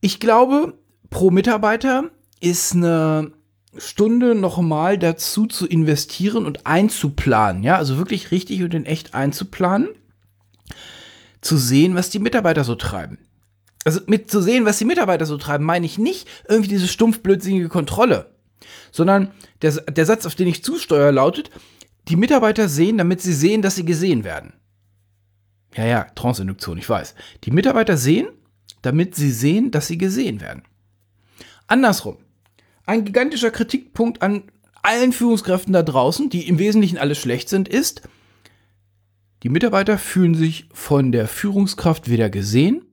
Ich 0.00 0.18
glaube, 0.18 0.78
pro 1.10 1.30
Mitarbeiter 1.30 2.04
ist 2.40 2.74
eine 2.74 3.32
Stunde 3.76 4.34
nochmal 4.34 4.98
dazu 4.98 5.46
zu 5.46 5.66
investieren 5.66 6.46
und 6.46 6.66
einzuplanen. 6.66 7.62
Ja, 7.62 7.76
also 7.76 7.98
wirklich 7.98 8.30
richtig 8.30 8.62
und 8.62 8.72
in 8.72 8.86
echt 8.86 9.14
einzuplanen. 9.14 9.88
Zu 11.42 11.58
sehen, 11.58 11.94
was 11.94 12.10
die 12.10 12.18
Mitarbeiter 12.18 12.64
so 12.64 12.74
treiben. 12.74 13.18
Also 13.86 14.00
mit 14.08 14.28
zu 14.28 14.42
sehen, 14.42 14.64
was 14.64 14.78
die 14.78 14.84
Mitarbeiter 14.84 15.26
so 15.26 15.38
treiben, 15.38 15.64
meine 15.64 15.86
ich 15.86 15.96
nicht 15.96 16.26
irgendwie 16.48 16.70
diese 16.70 16.88
stumpfblödsinnige 16.88 17.68
Kontrolle, 17.68 18.34
sondern 18.90 19.30
der, 19.62 19.74
der 19.74 20.04
Satz, 20.04 20.26
auf 20.26 20.34
den 20.34 20.48
ich 20.48 20.64
zusteuere, 20.64 21.12
lautet, 21.12 21.50
die 22.08 22.16
Mitarbeiter 22.16 22.68
sehen, 22.68 22.98
damit 22.98 23.20
sie 23.20 23.32
sehen, 23.32 23.62
dass 23.62 23.76
sie 23.76 23.84
gesehen 23.84 24.24
werden. 24.24 24.54
Ja, 25.76 25.84
ja, 25.84 26.06
Transinduktion, 26.16 26.78
ich 26.78 26.88
weiß. 26.88 27.14
Die 27.44 27.52
Mitarbeiter 27.52 27.96
sehen, 27.96 28.26
damit 28.82 29.14
sie 29.14 29.30
sehen, 29.30 29.70
dass 29.70 29.86
sie 29.86 29.98
gesehen 29.98 30.40
werden. 30.40 30.64
Andersrum. 31.68 32.16
Ein 32.86 33.04
gigantischer 33.04 33.52
Kritikpunkt 33.52 34.20
an 34.20 34.50
allen 34.82 35.12
Führungskräften 35.12 35.72
da 35.72 35.84
draußen, 35.84 36.28
die 36.28 36.48
im 36.48 36.58
Wesentlichen 36.58 36.98
alle 36.98 37.14
schlecht 37.14 37.48
sind, 37.48 37.68
ist, 37.68 38.02
die 39.44 39.48
Mitarbeiter 39.48 39.96
fühlen 39.96 40.34
sich 40.34 40.68
von 40.72 41.12
der 41.12 41.28
Führungskraft 41.28 42.10
weder 42.10 42.30
gesehen, 42.30 42.85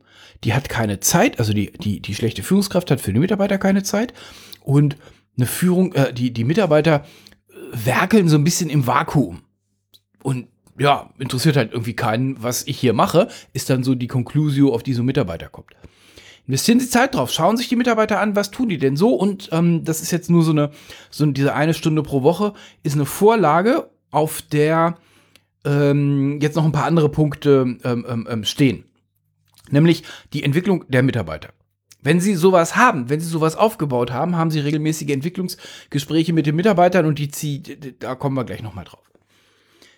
die 0.43 0.53
hat 0.53 0.69
keine 0.69 0.99
Zeit, 0.99 1.39
also 1.39 1.53
die, 1.53 1.71
die, 1.71 2.01
die 2.01 2.15
schlechte 2.15 2.43
Führungskraft 2.43 2.91
hat 2.91 3.01
für 3.01 3.13
die 3.13 3.19
Mitarbeiter 3.19 3.57
keine 3.57 3.83
Zeit 3.83 4.13
und 4.61 4.97
eine 5.37 5.45
Führung, 5.45 5.93
äh, 5.93 6.13
die, 6.13 6.31
die 6.31 6.43
Mitarbeiter 6.43 7.05
äh, 7.49 7.53
werkeln 7.85 8.27
so 8.27 8.37
ein 8.37 8.43
bisschen 8.43 8.69
im 8.69 8.85
Vakuum. 8.85 9.41
Und 10.21 10.47
ja, 10.77 11.09
interessiert 11.19 11.55
halt 11.55 11.71
irgendwie 11.71 11.95
keinen, 11.95 12.41
was 12.41 12.65
ich 12.67 12.79
hier 12.79 12.93
mache, 12.93 13.27
ist 13.53 13.69
dann 13.69 13.83
so 13.83 13.95
die 13.95 14.07
Conclusio, 14.07 14.73
auf 14.73 14.83
die 14.83 14.93
so 14.93 15.03
ein 15.03 15.05
Mitarbeiter 15.05 15.49
kommt. 15.49 15.71
Investieren 16.45 16.79
Sie 16.79 16.89
Zeit 16.89 17.15
drauf, 17.15 17.31
schauen 17.31 17.55
sich 17.55 17.69
die 17.69 17.75
Mitarbeiter 17.77 18.19
an, 18.19 18.35
was 18.35 18.51
tun 18.51 18.67
die 18.67 18.77
denn 18.77 18.97
so 18.97 19.15
und 19.15 19.49
ähm, 19.53 19.85
das 19.85 20.01
ist 20.01 20.11
jetzt 20.11 20.29
nur 20.29 20.43
so 20.43 20.51
eine, 20.51 20.71
so 21.09 21.25
diese 21.25 21.53
eine 21.53 21.73
Stunde 21.73 22.03
pro 22.03 22.21
Woche, 22.21 22.53
ist 22.83 22.95
eine 22.95 23.05
Vorlage, 23.05 23.89
auf 24.11 24.41
der 24.41 24.97
ähm, 25.63 26.39
jetzt 26.41 26.55
noch 26.55 26.65
ein 26.65 26.73
paar 26.73 26.85
andere 26.85 27.09
Punkte 27.09 27.77
ähm, 27.83 28.05
ähm, 28.07 28.27
ähm 28.29 28.43
stehen. 28.43 28.83
Nämlich 29.69 30.03
die 30.33 30.43
Entwicklung 30.43 30.85
der 30.87 31.03
Mitarbeiter. 31.03 31.49
Wenn 32.01 32.19
Sie 32.19 32.35
sowas 32.35 32.75
haben, 32.75 33.09
wenn 33.09 33.21
Sie 33.21 33.27
sowas 33.27 33.55
aufgebaut 33.55 34.11
haben, 34.11 34.35
haben 34.35 34.51
Sie 34.51 34.59
regelmäßige 34.59 35.09
Entwicklungsgespräche 35.09 36.33
mit 36.33 36.45
den 36.45 36.55
Mitarbeitern 36.55 37.05
und 37.05 37.17
die, 37.17 37.61
da 37.97 38.15
kommen 38.15 38.35
wir 38.35 38.43
gleich 38.43 38.61
nochmal 38.61 38.85
drauf. 38.85 39.09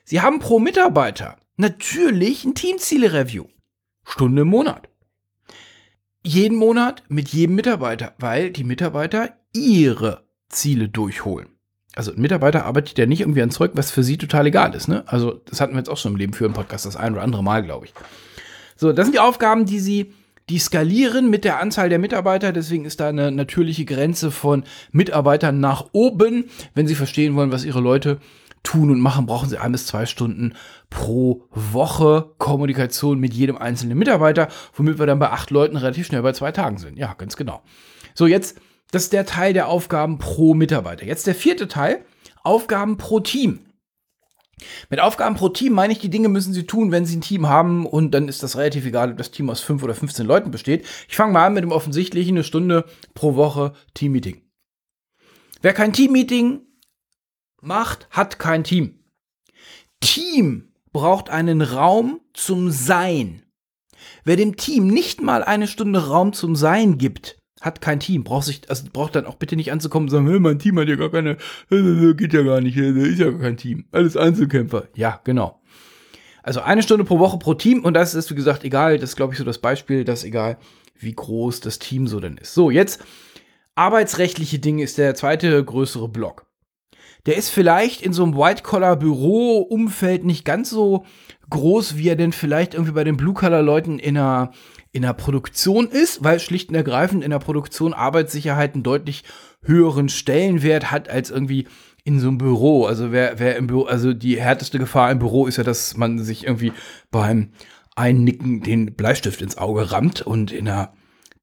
Sie 0.03 0.21
haben 0.21 0.39
pro 0.39 0.59
Mitarbeiter 0.59 1.37
natürlich 1.57 2.45
ein 2.45 2.53
Teamziele-Review. 2.53 3.45
Stunde 4.03 4.43
im 4.43 4.49
Monat 4.49 4.87
jeden 6.25 6.57
Monat 6.57 7.03
mit 7.07 7.29
jedem 7.29 7.55
Mitarbeiter, 7.55 8.13
weil 8.17 8.49
die 8.49 8.63
Mitarbeiter 8.63 9.37
ihre 9.53 10.23
Ziele 10.49 10.89
durchholen. 10.89 11.49
Also 11.95 12.11
ein 12.11 12.19
Mitarbeiter 12.19 12.65
arbeitet 12.65 12.97
ja 12.97 13.05
nicht 13.05 13.21
irgendwie 13.21 13.41
an 13.41 13.51
Zeug, 13.51 13.71
was 13.75 13.91
für 13.91 14.03
sie 14.03 14.17
total 14.17 14.47
egal 14.47 14.73
ist. 14.73 14.87
Ne? 14.87 15.03
Also 15.07 15.41
das 15.45 15.61
hatten 15.61 15.73
wir 15.73 15.77
jetzt 15.77 15.89
auch 15.89 15.97
schon 15.97 16.13
im 16.13 16.17
Leben 16.17 16.33
für 16.33 16.45
einen 16.45 16.53
Podcast 16.53 16.85
das 16.85 16.97
ein 16.97 17.13
oder 17.13 17.21
andere 17.21 17.43
Mal, 17.43 17.63
glaube 17.63 17.85
ich. 17.85 17.93
So, 18.75 18.91
das 18.91 19.05
sind 19.05 19.13
die 19.13 19.19
Aufgaben, 19.19 19.65
die 19.65 19.79
sie 19.79 20.13
die 20.49 20.59
skalieren 20.59 21.29
mit 21.29 21.43
der 21.43 21.59
Anzahl 21.59 21.89
der 21.89 21.99
Mitarbeiter. 21.99 22.51
Deswegen 22.51 22.85
ist 22.85 22.99
da 22.99 23.09
eine 23.09 23.31
natürliche 23.31 23.85
Grenze 23.85 24.29
von 24.29 24.63
Mitarbeitern 24.91 25.59
nach 25.59 25.87
oben, 25.91 26.45
wenn 26.75 26.87
sie 26.87 26.95
verstehen 26.95 27.35
wollen, 27.35 27.51
was 27.51 27.65
ihre 27.65 27.81
Leute 27.81 28.19
tun 28.61 28.89
und 28.89 28.99
machen, 28.99 29.27
brauchen 29.27 29.47
Sie 29.47 29.57
ein 29.57 29.71
bis 29.71 29.85
zwei 29.85 30.05
Stunden 30.05 30.53
pro 30.89 31.47
Woche 31.51 32.31
Kommunikation 32.37 33.19
mit 33.19 33.33
jedem 33.33 33.57
einzelnen 33.57 33.97
Mitarbeiter, 33.97 34.47
womit 34.73 34.99
wir 34.99 35.05
dann 35.05 35.19
bei 35.19 35.29
acht 35.29 35.51
Leuten 35.51 35.77
relativ 35.77 36.07
schnell 36.07 36.23
bei 36.23 36.33
zwei 36.33 36.51
Tagen 36.51 36.77
sind. 36.77 36.97
Ja, 36.97 37.13
ganz 37.13 37.37
genau. 37.37 37.61
So, 38.15 38.25
jetzt, 38.27 38.57
das 38.91 39.03
ist 39.03 39.13
der 39.13 39.25
Teil 39.25 39.53
der 39.53 39.67
Aufgaben 39.67 40.17
pro 40.17 40.53
Mitarbeiter. 40.53 41.05
Jetzt 41.05 41.27
der 41.27 41.35
vierte 41.35 41.67
Teil, 41.67 42.03
Aufgaben 42.43 42.97
pro 42.97 43.19
Team. 43.19 43.64
Mit 44.89 44.99
Aufgaben 44.99 45.35
pro 45.35 45.49
Team 45.49 45.73
meine 45.73 45.91
ich, 45.91 45.99
die 45.99 46.09
Dinge 46.09 46.29
müssen 46.29 46.53
Sie 46.53 46.65
tun, 46.65 46.91
wenn 46.91 47.05
Sie 47.05 47.17
ein 47.17 47.21
Team 47.21 47.47
haben 47.47 47.85
und 47.85 48.11
dann 48.11 48.27
ist 48.27 48.41
das 48.41 48.55
relativ 48.55 48.85
egal, 48.85 49.11
ob 49.11 49.17
das 49.17 49.31
Team 49.31 49.49
aus 49.49 49.61
fünf 49.61 49.83
oder 49.83 49.93
15 49.93 50.25
Leuten 50.25 50.51
besteht. 50.51 50.85
Ich 51.09 51.15
fange 51.15 51.33
mal 51.33 51.47
an 51.47 51.53
mit 51.53 51.63
dem 51.63 51.71
offensichtlichen, 51.71 52.35
eine 52.35 52.43
Stunde 52.43 52.85
pro 53.13 53.35
Woche 53.35 53.73
Teammeeting. 53.93 54.41
Wer 55.61 55.73
kein 55.73 55.93
Teammeeting 55.93 56.61
macht, 57.61 58.07
hat 58.11 58.39
kein 58.39 58.63
Team. 58.63 58.99
Team 59.99 60.71
braucht 60.93 61.29
einen 61.29 61.61
Raum 61.61 62.21
zum 62.33 62.71
Sein. 62.71 63.43
Wer 64.23 64.35
dem 64.37 64.55
Team 64.55 64.87
nicht 64.87 65.21
mal 65.21 65.43
eine 65.43 65.67
Stunde 65.67 66.07
Raum 66.07 66.33
zum 66.33 66.55
Sein 66.55 66.97
gibt, 66.97 67.37
hat 67.65 67.81
kein 67.81 67.99
Team. 67.99 68.23
Braucht 68.23 68.45
sich, 68.45 68.61
also 68.69 68.85
braucht 68.93 69.15
dann 69.15 69.25
auch 69.25 69.35
bitte 69.35 69.55
nicht 69.55 69.71
anzukommen 69.71 70.07
und 70.07 70.11
sagen, 70.11 70.29
hey, 70.29 70.39
mein 70.39 70.59
Team 70.59 70.79
hat 70.79 70.87
ja 70.87 70.95
gar 70.95 71.09
keine, 71.09 71.37
geht 71.69 72.33
ja 72.33 72.43
gar 72.43 72.61
nicht, 72.61 72.77
ist 72.77 73.19
ja 73.19 73.31
gar 73.31 73.41
kein 73.41 73.57
Team. 73.57 73.85
Alles 73.91 74.15
Einzelkämpfer. 74.15 74.85
Ja, 74.95 75.19
genau. 75.23 75.59
Also 76.43 76.61
eine 76.61 76.83
Stunde 76.83 77.03
pro 77.03 77.19
Woche 77.19 77.39
pro 77.39 77.55
Team 77.55 77.83
und 77.83 77.95
das 77.95 78.13
ist, 78.13 78.29
wie 78.29 78.35
gesagt, 78.35 78.63
egal, 78.63 78.99
das 78.99 79.11
ist, 79.11 79.15
glaube 79.15 79.33
ich, 79.33 79.39
so 79.39 79.43
das 79.43 79.57
Beispiel, 79.57 80.03
dass 80.03 80.23
egal, 80.23 80.57
wie 80.97 81.13
groß 81.13 81.59
das 81.59 81.79
Team 81.79 82.07
so 82.07 82.19
denn 82.19 82.37
ist. 82.37 82.53
So, 82.53 82.69
jetzt 82.69 83.03
arbeitsrechtliche 83.73 84.59
Dinge 84.59 84.83
ist 84.83 84.97
der 84.97 85.15
zweite 85.15 85.63
größere 85.63 86.07
Block 86.07 86.45
der 87.25 87.37
ist 87.37 87.49
vielleicht 87.49 88.01
in 88.01 88.13
so 88.13 88.23
einem 88.23 88.37
White-Collar-Büro-Umfeld 88.37 90.23
nicht 90.25 90.45
ganz 90.45 90.69
so 90.69 91.05
groß, 91.49 91.97
wie 91.97 92.09
er 92.09 92.15
denn 92.15 92.31
vielleicht 92.31 92.73
irgendwie 92.73 92.93
bei 92.93 93.03
den 93.03 93.17
Blue-Collar-Leuten 93.17 93.99
in 93.99 94.17
einer, 94.17 94.51
in 94.95 95.03
einer 95.03 95.13
Produktion 95.13 95.89
ist, 95.89 96.23
weil 96.23 96.39
schlicht 96.39 96.69
und 96.69 96.75
ergreifend 96.75 97.21
in 97.21 97.31
der 97.31 97.39
Produktion 97.39 97.93
Arbeitssicherheit 97.93 98.75
einen 98.75 98.83
deutlich 98.83 99.25
höheren 99.61 100.07
Stellenwert 100.07 100.89
hat 100.89 101.09
als 101.09 101.29
irgendwie 101.29 101.67
in 102.05 102.21
so 102.21 102.29
einem 102.29 102.37
Büro. 102.37 102.85
Also 102.85 103.11
wer, 103.11 103.37
wer 103.37 103.57
im 103.57 103.67
Büro, 103.67 103.83
also 103.83 104.13
die 104.13 104.39
härteste 104.39 104.79
Gefahr 104.79 105.11
im 105.11 105.19
Büro 105.19 105.47
ist 105.47 105.57
ja, 105.57 105.65
dass 105.65 105.97
man 105.97 106.19
sich 106.19 106.45
irgendwie 106.45 106.71
beim 107.11 107.49
Einnicken 107.97 108.61
den 108.61 108.95
Bleistift 108.95 109.41
ins 109.41 109.57
Auge 109.57 109.91
rammt 109.91 110.21
und 110.21 110.53
in 110.53 110.65
einer 110.65 110.93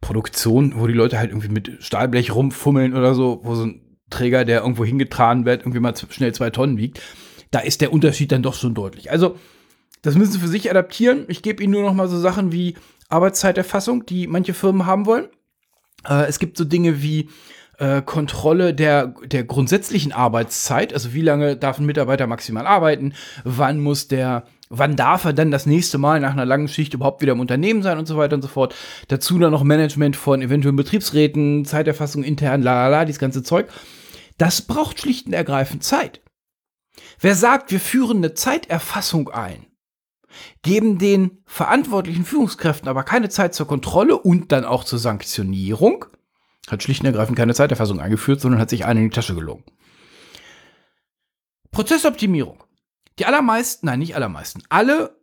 Produktion, 0.01 0.73
wo 0.77 0.87
die 0.87 0.95
Leute 0.95 1.19
halt 1.19 1.31
irgendwie 1.31 1.49
mit 1.51 1.77
Stahlblech 1.81 2.35
rumfummeln 2.35 2.95
oder 2.95 3.15
so, 3.15 3.41
wo 3.43 3.55
so 3.55 3.67
ein 3.67 3.83
Träger, 4.09 4.47
der 4.47 4.63
irgendwo 4.63 4.87
hingetragen 4.87 5.45
wird, 5.45 5.61
irgendwie 5.61 5.81
mal 5.81 5.95
schnell 5.95 6.33
zwei 6.33 6.49
Tonnen 6.49 6.79
wiegt, 6.79 7.03
da 7.51 7.59
ist 7.59 7.83
der 7.83 7.93
Unterschied 7.93 8.33
dann 8.33 8.43
doch 8.43 8.55
schon 8.55 8.73
deutlich. 8.75 9.11
Also, 9.11 9.37
das 10.03 10.15
müssen 10.17 10.33
Sie 10.33 10.39
für 10.39 10.49
sich 10.49 10.71
adaptieren. 10.71 11.25
Ich 11.29 11.43
gebe 11.43 11.63
Ihnen 11.63 11.73
nur 11.73 11.83
noch 11.83 11.95
mal 11.95 12.09
so 12.09 12.19
Sachen 12.19 12.53
wie 12.53 12.77
Arbeitszeiterfassung, 13.09 14.07
die 14.07 14.27
manche 14.27 14.55
Firmen 14.55 14.87
haben 14.87 15.07
wollen. 15.07 15.29
Äh, 16.09 16.27
es 16.27 16.39
gibt 16.39 16.57
so 16.57 16.65
Dinge 16.65 17.03
wie 17.03 17.29
äh, 17.79 18.03
Kontrolle 18.03 18.75
der, 18.75 19.15
der 19.25 19.45
grundsätzlichen 19.45 20.13
Arbeitszeit, 20.13 20.93
also 20.93 21.15
wie 21.15 21.23
lange 21.23 21.57
darf 21.57 21.79
ein 21.79 21.87
Mitarbeiter 21.87 22.27
maximal 22.27 22.67
arbeiten, 22.67 23.15
wann 23.45 23.81
muss 23.81 24.09
der 24.09 24.45
wann 24.75 24.97
darf 24.97 25.25
er 25.25 25.35
dann 25.35 25.51
das 25.51 25.67
nächste 25.67 25.99
Mal 25.99 26.19
nach 26.19 26.33
einer 26.33 26.47
langen 26.47 26.67
Schicht 26.67 26.95
überhaupt 26.95 27.21
wieder 27.21 27.33
im 27.33 27.41
Unternehmen 27.41 27.83
sein 27.83 27.99
und 27.99 28.07
so 28.07 28.17
weiter 28.17 28.37
und 28.37 28.43
so 28.43 28.49
fort. 28.49 28.75
Dazu 29.09 29.39
dann 29.39 29.51
noch 29.51 29.65
Management 29.65 30.17
von 30.17 30.41
eventuellen 30.41 30.77
Betriebsräten, 30.77 31.67
Zeiterfassung 31.67 32.25
intern, 32.25 32.63
la 32.63 32.75
la 32.75 32.89
la, 32.89 33.05
dieses 33.05 33.21
ganze 33.21 33.43
Zeug. 33.43 33.69
Das 34.39 34.63
braucht 34.63 34.99
schlicht 34.99 35.27
und 35.27 35.35
ergreifend 35.35 35.85
Zeit. 35.85 36.23
Wer 37.21 37.35
sagt, 37.35 37.71
wir 37.71 37.81
führen 37.81 38.19
eine 38.19 38.33
Zeiterfassung 38.33 39.29
ein, 39.29 39.67
geben 40.63 40.99
den 40.99 41.43
verantwortlichen 41.47 42.25
Führungskräften 42.25 42.89
aber 42.89 43.03
keine 43.05 43.29
Zeit 43.29 43.55
zur 43.55 43.67
Kontrolle 43.67 44.19
und 44.19 44.53
dann 44.53 44.65
auch 44.65 44.85
zur 44.85 44.99
Sanktionierung, 44.99 46.07
hat 46.69 46.83
schlicht 46.83 47.01
und 47.01 47.07
ergreifend 47.07 47.37
keine 47.37 47.55
Zeiterfassung 47.55 48.01
eingeführt, 48.01 48.41
sondern 48.41 48.61
hat 48.61 48.71
sich 48.71 48.85
einen 48.85 49.05
in 49.05 49.11
die 49.11 49.15
Tasche 49.15 49.35
gelogen. 49.35 49.65
Prozessoptimierung. 51.71 52.63
Die 53.19 53.27
allermeisten, 53.27 53.87
nein, 53.87 53.99
nicht 53.99 54.15
allermeisten, 54.15 54.63
alle 54.69 55.17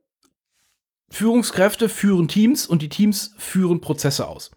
Führungskräfte 1.10 1.90
führen 1.90 2.28
Teams 2.28 2.68
und 2.68 2.82
die 2.82 2.90
Teams 2.90 3.34
führen 3.38 3.82
Prozesse 3.82 4.28
aus. 4.28 4.52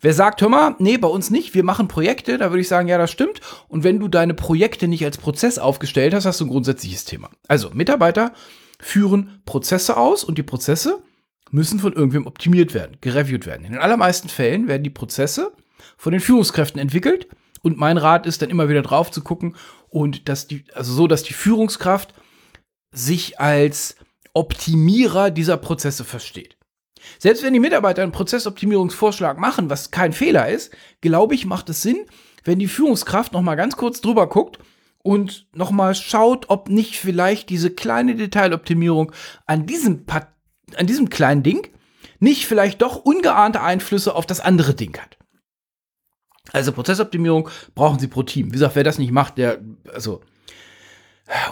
Wer 0.00 0.14
sagt, 0.14 0.40
hör 0.40 0.48
mal, 0.48 0.74
nee, 0.78 0.98
bei 0.98 1.08
uns 1.08 1.30
nicht, 1.30 1.54
wir 1.54 1.64
machen 1.64 1.88
Projekte, 1.88 2.38
da 2.38 2.50
würde 2.50 2.60
ich 2.60 2.68
sagen, 2.68 2.88
ja, 2.88 2.98
das 2.98 3.10
stimmt. 3.10 3.40
Und 3.68 3.84
wenn 3.84 4.00
du 4.00 4.08
deine 4.08 4.34
Projekte 4.34 4.88
nicht 4.88 5.04
als 5.04 5.18
Prozess 5.18 5.58
aufgestellt 5.58 6.14
hast, 6.14 6.26
hast 6.26 6.40
du 6.40 6.46
ein 6.46 6.50
grundsätzliches 6.50 7.04
Thema. 7.04 7.30
Also, 7.48 7.70
Mitarbeiter 7.70 8.32
führen 8.80 9.42
Prozesse 9.44 9.96
aus 9.96 10.24
und 10.24 10.38
die 10.38 10.42
Prozesse 10.42 11.02
müssen 11.50 11.78
von 11.78 11.92
irgendwem 11.92 12.26
optimiert 12.26 12.74
werden, 12.74 12.98
gereviewt 13.00 13.46
werden. 13.46 13.64
In 13.64 13.72
den 13.72 13.80
allermeisten 13.80 14.28
Fällen 14.28 14.68
werden 14.68 14.82
die 14.82 14.90
Prozesse 14.90 15.52
von 15.96 16.12
den 16.12 16.20
Führungskräften 16.20 16.80
entwickelt 16.80 17.28
und 17.62 17.78
mein 17.78 17.98
Rat 17.98 18.26
ist 18.26 18.42
dann 18.42 18.50
immer 18.50 18.68
wieder 18.68 18.82
drauf 18.82 19.10
zu 19.10 19.22
gucken, 19.22 19.56
und 19.88 20.28
dass 20.28 20.46
die, 20.46 20.64
also 20.74 20.92
so, 20.92 21.06
dass 21.06 21.22
die 21.22 21.32
Führungskraft 21.32 22.12
sich 22.94 23.40
als 23.40 23.96
Optimierer 24.34 25.30
dieser 25.30 25.56
Prozesse 25.56 26.04
versteht. 26.04 26.56
Selbst 27.18 27.42
wenn 27.42 27.52
die 27.52 27.60
Mitarbeiter 27.60 28.02
einen 28.02 28.12
Prozessoptimierungsvorschlag 28.12 29.38
machen, 29.38 29.70
was 29.70 29.90
kein 29.90 30.12
Fehler 30.12 30.48
ist, 30.48 30.76
glaube 31.00 31.34
ich, 31.34 31.46
macht 31.46 31.70
es 31.70 31.82
Sinn, 31.82 32.04
wenn 32.44 32.58
die 32.58 32.66
Führungskraft 32.66 33.32
noch 33.32 33.42
mal 33.42 33.54
ganz 33.54 33.76
kurz 33.76 34.00
drüber 34.00 34.28
guckt 34.28 34.58
und 35.06 35.46
noch 35.54 35.70
mal 35.70 35.94
schaut, 35.94 36.50
ob 36.50 36.68
nicht 36.68 36.96
vielleicht 36.96 37.48
diese 37.48 37.70
kleine 37.70 38.16
Detailoptimierung 38.16 39.12
an 39.46 39.64
diesem 39.64 40.04
an 40.76 40.86
diesem 40.86 41.08
kleinen 41.10 41.44
Ding 41.44 41.68
nicht 42.18 42.46
vielleicht 42.46 42.82
doch 42.82 42.96
ungeahnte 42.96 43.62
Einflüsse 43.62 44.14
auf 44.16 44.26
das 44.26 44.40
andere 44.40 44.74
Ding 44.74 44.98
hat. 44.98 45.16
Also 46.52 46.72
Prozessoptimierung 46.72 47.48
brauchen 47.74 48.00
Sie 48.00 48.08
pro 48.08 48.24
Team. 48.24 48.48
Wie 48.48 48.52
gesagt, 48.52 48.74
wer 48.74 48.84
das 48.84 48.98
nicht 48.98 49.12
macht, 49.12 49.38
der, 49.38 49.60
also 49.92 50.22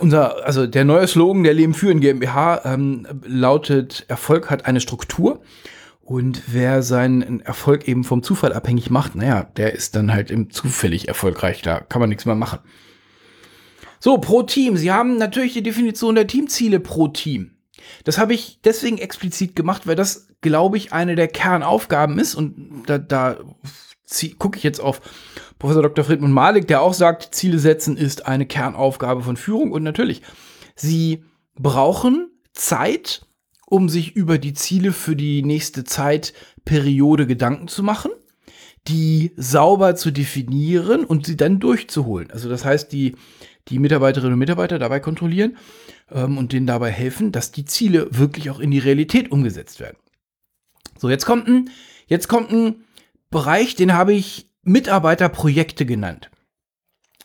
unser, 0.01 0.45
also 0.45 0.67
der 0.67 0.85
neue 0.85 1.07
Slogan 1.07 1.45
der 1.45 1.55
Leben 1.55 1.75
führen 1.75 2.01
GmbH 2.01 2.63
ähm, 2.65 3.07
lautet: 3.25 4.05
Erfolg 4.09 4.51
hat 4.51 4.67
eine 4.67 4.81
Struktur. 4.81 5.43
Und 6.01 6.43
wer 6.49 6.83
seinen 6.83 7.41
Erfolg 7.41 7.89
eben 7.89 8.05
vom 8.05 8.23
Zufall 8.23 8.53
abhängig 8.53 8.91
macht, 8.91 9.15
naja, 9.15 9.45
der 9.57 9.73
ist 9.73 9.97
dann 9.97 10.13
halt 10.13 10.31
im 10.31 10.51
zufällig 10.51 11.09
erfolgreich. 11.09 11.63
Da 11.63 11.81
kann 11.81 12.01
man 12.01 12.11
nichts 12.11 12.27
mehr 12.27 12.35
machen. 12.35 12.59
So, 14.05 14.19
pro 14.19 14.43
Team. 14.43 14.77
Sie 14.77 14.93
haben 14.93 15.17
natürlich 15.17 15.55
die 15.55 15.63
Definition 15.63 16.15
der 16.15 16.27
Teamziele 16.27 16.79
pro 16.79 17.09
Team. 17.09 17.53
Das 18.05 18.19
habe 18.19 18.35
ich 18.35 18.61
deswegen 18.63 18.99
explizit 18.99 19.57
gemacht, 19.57 19.87
weil 19.87 19.97
das, 19.97 20.29
glaube 20.43 20.77
ich, 20.77 20.93
eine 20.93 21.15
der 21.15 21.27
Kernaufgaben 21.27 22.19
ist. 22.19 22.35
Und 22.35 22.83
da, 22.85 22.99
da 22.99 23.39
gucke 24.39 24.59
ich 24.59 24.63
jetzt 24.63 24.79
auf 24.79 25.01
Professor 25.59 25.83
Dr. 25.83 26.05
Friedmund 26.05 26.35
Malik, 26.35 26.69
der 26.69 26.83
auch 26.83 26.93
sagt, 26.93 27.35
Ziele 27.35 27.59
setzen 27.59 27.97
ist 27.97 28.27
eine 28.27 28.45
Kernaufgabe 28.45 29.23
von 29.23 29.39
Führung. 29.39 29.73
Und 29.73 29.85
natürlich, 29.85 30.21
sie 30.77 31.25
brauchen 31.55 32.29
Zeit, 32.53 33.27
um 33.65 33.89
sich 33.89 34.15
über 34.15 34.37
die 34.37 34.53
Ziele 34.53 34.93
für 34.93 35.17
die 35.17 35.43
nächste 35.43 35.83
Zeitperiode 35.85 37.27
Gedanken 37.27 37.69
zu 37.69 37.83
machen, 37.83 38.11
die 38.87 39.33
sauber 39.37 39.97
zu 39.97 40.11
definieren 40.11 41.07
und 41.07 41.25
sie 41.25 41.39
dann 41.39 41.59
durchzuholen. 41.59 42.31
Also 42.31 42.51
das 42.51 42.67
heißt, 42.67 42.93
die, 42.93 43.17
die 43.69 43.79
Mitarbeiterinnen 43.79 44.35
und 44.35 44.39
Mitarbeiter 44.39 44.79
dabei 44.79 45.01
kontrollieren 45.01 45.57
ähm, 46.11 46.39
und 46.39 46.53
denen 46.53 46.67
dabei 46.67 46.91
helfen, 46.91 47.33
dass 47.33 47.53
die 47.53 47.65
Ziele 47.65 48.09
wirklich 48.11 48.51
auch 48.51 48.61
in 48.61 48.71
die 48.71 48.79
Realität 48.79 49.31
umgesetzt 49.31 49.81
werden. 49.81 49.97
So, 50.99 51.09
jetzt 51.09 51.27
kommt 51.27 51.49
ein, 51.49 51.71
jetzt 52.07 52.29
kommt 52.29 52.53
ein 52.53 52.85
Bereich, 53.31 53.75
den 53.75 53.95
habe 53.95 54.13
ich 54.13 54.51
Mitarbeiterprojekte 54.63 55.87
genannt. 55.87 56.31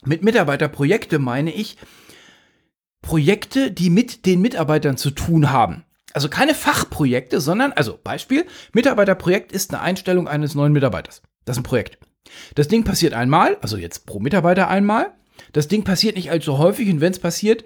Mit 0.06 0.24
Mitarbeiterprojekte 0.24 1.20
meine 1.20 1.54
ich 1.54 1.78
Projekte, 3.02 3.72
die 3.72 3.90
mit 3.90 4.26
den 4.26 4.42
Mitarbeitern 4.42 4.98
zu 4.98 5.12
tun 5.12 5.52
haben. 5.52 5.84
Also 6.14 6.28
keine 6.30 6.56
Fachprojekte, 6.56 7.40
sondern, 7.40 7.72
also 7.74 8.00
Beispiel, 8.02 8.46
Mitarbeiterprojekt 8.74 9.52
ist 9.52 9.74
eine 9.74 9.82
Einstellung 9.82 10.28
eines 10.28 10.56
neuen 10.56 10.74
Mitarbeiters. 10.74 11.22
Das 11.46 11.56
ist 11.56 11.62
ein 11.62 11.64
Projekt. 11.64 12.00
Das 12.56 12.68
Ding 12.68 12.84
passiert 12.84 13.14
einmal, 13.14 13.58
also 13.62 13.78
jetzt 13.78 14.06
pro 14.06 14.20
Mitarbeiter 14.20 14.68
einmal. 14.68 15.14
Das 15.52 15.68
Ding 15.68 15.84
passiert 15.84 16.16
nicht 16.16 16.32
allzu 16.32 16.58
häufig 16.58 16.90
und 16.90 17.02
wenn 17.02 17.12
es 17.12 17.20
passiert, 17.20 17.64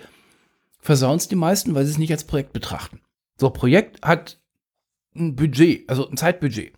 versauen 0.80 1.18
es 1.18 1.28
die 1.28 1.36
meisten, 1.36 1.76
weil 1.76 1.86
sie 1.86 1.92
es 1.92 1.98
nicht 1.98 2.12
als 2.12 2.26
Projekt 2.26 2.54
betrachten. 2.54 3.02
So, 3.38 3.50
Projekt 3.50 4.06
hat 4.06 4.40
ein 5.16 5.36
Budget, 5.36 5.90
also 5.90 6.08
ein 6.08 6.18
Zeitbudget. 6.18 6.74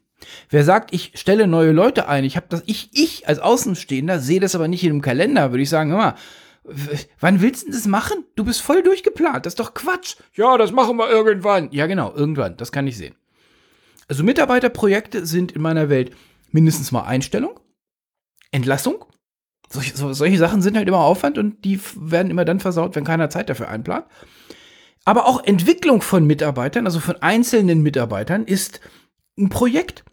Wer 0.50 0.64
sagt, 0.64 0.94
ich 0.94 1.12
stelle 1.16 1.48
neue 1.48 1.72
Leute 1.72 2.08
ein, 2.08 2.24
ich 2.24 2.36
habe 2.36 2.48
das, 2.50 2.64
ich, 2.66 2.90
ich 2.94 3.28
als 3.28 3.40
Außenstehender 3.40 4.20
sehe 4.20 4.40
das 4.40 4.56
aber 4.56 4.68
nicht 4.68 4.84
in 4.84 4.92
einem 4.92 5.02
Kalender, 5.02 5.52
würde 5.52 5.64
ich 5.64 5.70
sagen, 5.70 5.92
hör 5.92 5.98
mal, 5.98 6.16
wann 7.20 7.42
willst 7.42 7.68
du 7.68 7.72
das 7.72 7.86
machen? 7.86 8.24
Du 8.36 8.44
bist 8.44 8.62
voll 8.62 8.82
durchgeplant, 8.82 9.46
das 9.46 9.52
ist 9.52 9.60
doch 9.60 9.74
Quatsch. 9.74 10.16
Ja, 10.34 10.58
das 10.58 10.72
machen 10.72 10.98
wir 10.98 11.10
irgendwann. 11.10 11.70
Ja, 11.72 11.86
genau, 11.86 12.14
irgendwann, 12.14 12.58
das 12.58 12.72
kann 12.72 12.88
ich 12.88 12.98
sehen. 12.98 13.16
Also 14.08 14.24
Mitarbeiterprojekte 14.24 15.26
sind 15.26 15.52
in 15.52 15.62
meiner 15.62 15.90
Welt 15.90 16.12
mindestens 16.52 16.92
mal 16.92 17.04
Einstellung, 17.04 17.60
Entlassung. 18.52 19.06
Solche, 19.70 19.96
so, 19.96 20.14
solche 20.14 20.38
Sachen 20.38 20.62
sind 20.62 20.78
halt 20.78 20.88
immer 20.88 21.00
Aufwand 21.00 21.38
und 21.38 21.64
die 21.66 21.80
werden 21.96 22.30
immer 22.30 22.46
dann 22.46 22.60
versaut, 22.60 22.96
wenn 22.96 23.04
keiner 23.04 23.30
Zeit 23.30 23.50
dafür 23.50 23.70
einplant. 23.70 24.06
Aber 25.06 25.28
auch 25.28 25.44
Entwicklung 25.44 26.02
von 26.02 26.26
Mitarbeitern, 26.26 26.86
also 26.86 27.00
von 27.00 27.22
einzelnen 27.22 27.82
Mitarbeitern, 27.82 28.46
ist 28.46 28.80
ein 29.38 29.50
Projekt. 29.50 30.04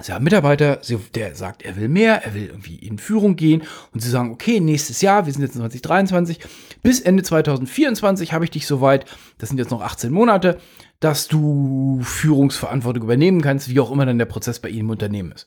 Sie 0.00 0.12
haben 0.12 0.24
Mitarbeiter, 0.24 0.80
der 1.14 1.34
sagt, 1.34 1.62
er 1.62 1.76
will 1.76 1.88
mehr, 1.88 2.24
er 2.24 2.34
will 2.34 2.46
irgendwie 2.46 2.76
in 2.76 2.98
Führung 2.98 3.36
gehen 3.36 3.62
und 3.92 4.00
sie 4.00 4.08
sagen, 4.08 4.32
okay, 4.32 4.58
nächstes 4.58 5.02
Jahr, 5.02 5.26
wir 5.26 5.32
sind 5.32 5.42
jetzt 5.42 5.54
2023, 5.54 6.40
bis 6.82 7.00
Ende 7.00 7.22
2024 7.22 8.32
habe 8.32 8.44
ich 8.44 8.50
dich 8.50 8.66
soweit, 8.66 9.04
das 9.38 9.50
sind 9.50 9.58
jetzt 9.58 9.70
noch 9.70 9.82
18 9.82 10.10
Monate, 10.10 10.58
dass 10.98 11.28
du 11.28 12.00
Führungsverantwortung 12.02 13.04
übernehmen 13.04 13.42
kannst, 13.42 13.68
wie 13.68 13.80
auch 13.80 13.90
immer 13.90 14.06
dann 14.06 14.18
der 14.18 14.26
Prozess 14.26 14.60
bei 14.60 14.70
Ihnen 14.70 14.80
im 14.80 14.90
Unternehmen 14.90 15.32
ist. 15.32 15.46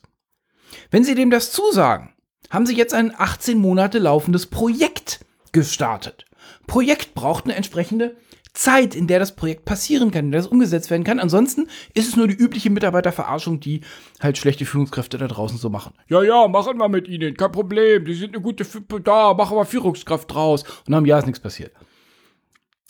Wenn 0.90 1.02
Sie 1.04 1.14
dem 1.14 1.30
das 1.30 1.50
zusagen, 1.50 2.10
haben 2.50 2.66
Sie 2.66 2.76
jetzt 2.76 2.94
ein 2.94 3.12
18 3.16 3.58
Monate 3.58 3.98
laufendes 3.98 4.46
Projekt 4.46 5.20
gestartet. 5.52 6.26
Projekt 6.66 7.14
braucht 7.14 7.44
eine 7.44 7.54
entsprechende 7.54 8.16
Zeit, 8.56 8.94
in 8.94 9.06
der 9.06 9.18
das 9.18 9.36
Projekt 9.36 9.64
passieren 9.64 10.10
kann, 10.10 10.26
in 10.26 10.32
der 10.32 10.40
das 10.40 10.50
umgesetzt 10.50 10.90
werden 10.90 11.04
kann. 11.04 11.20
Ansonsten 11.20 11.68
ist 11.94 12.08
es 12.08 12.16
nur 12.16 12.26
die 12.26 12.34
übliche 12.34 12.70
Mitarbeiterverarschung, 12.70 13.60
die 13.60 13.82
halt 14.20 14.38
schlechte 14.38 14.64
Führungskräfte 14.64 15.18
da 15.18 15.28
draußen 15.28 15.58
so 15.58 15.68
machen. 15.68 15.94
Ja, 16.08 16.22
ja, 16.22 16.48
machen 16.48 16.78
wir 16.78 16.88
mit 16.88 17.06
ihnen, 17.06 17.36
kein 17.36 17.52
Problem. 17.52 18.04
Die 18.04 18.14
sind 18.14 18.34
eine 18.34 18.42
gute, 18.42 18.64
da, 19.02 19.34
machen 19.34 19.56
wir 19.56 19.66
Führungskraft 19.66 20.32
draus. 20.32 20.64
Und 20.86 20.92
dann, 20.92 21.04
ja, 21.04 21.18
ist 21.18 21.26
nichts 21.26 21.40
passiert. 21.40 21.72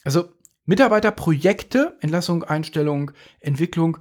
Also, 0.04 0.28
Mitarbeiterprojekte, 0.66 1.96
Entlassung, 2.00 2.44
Einstellung, 2.44 3.10
Entwicklung, 3.40 3.98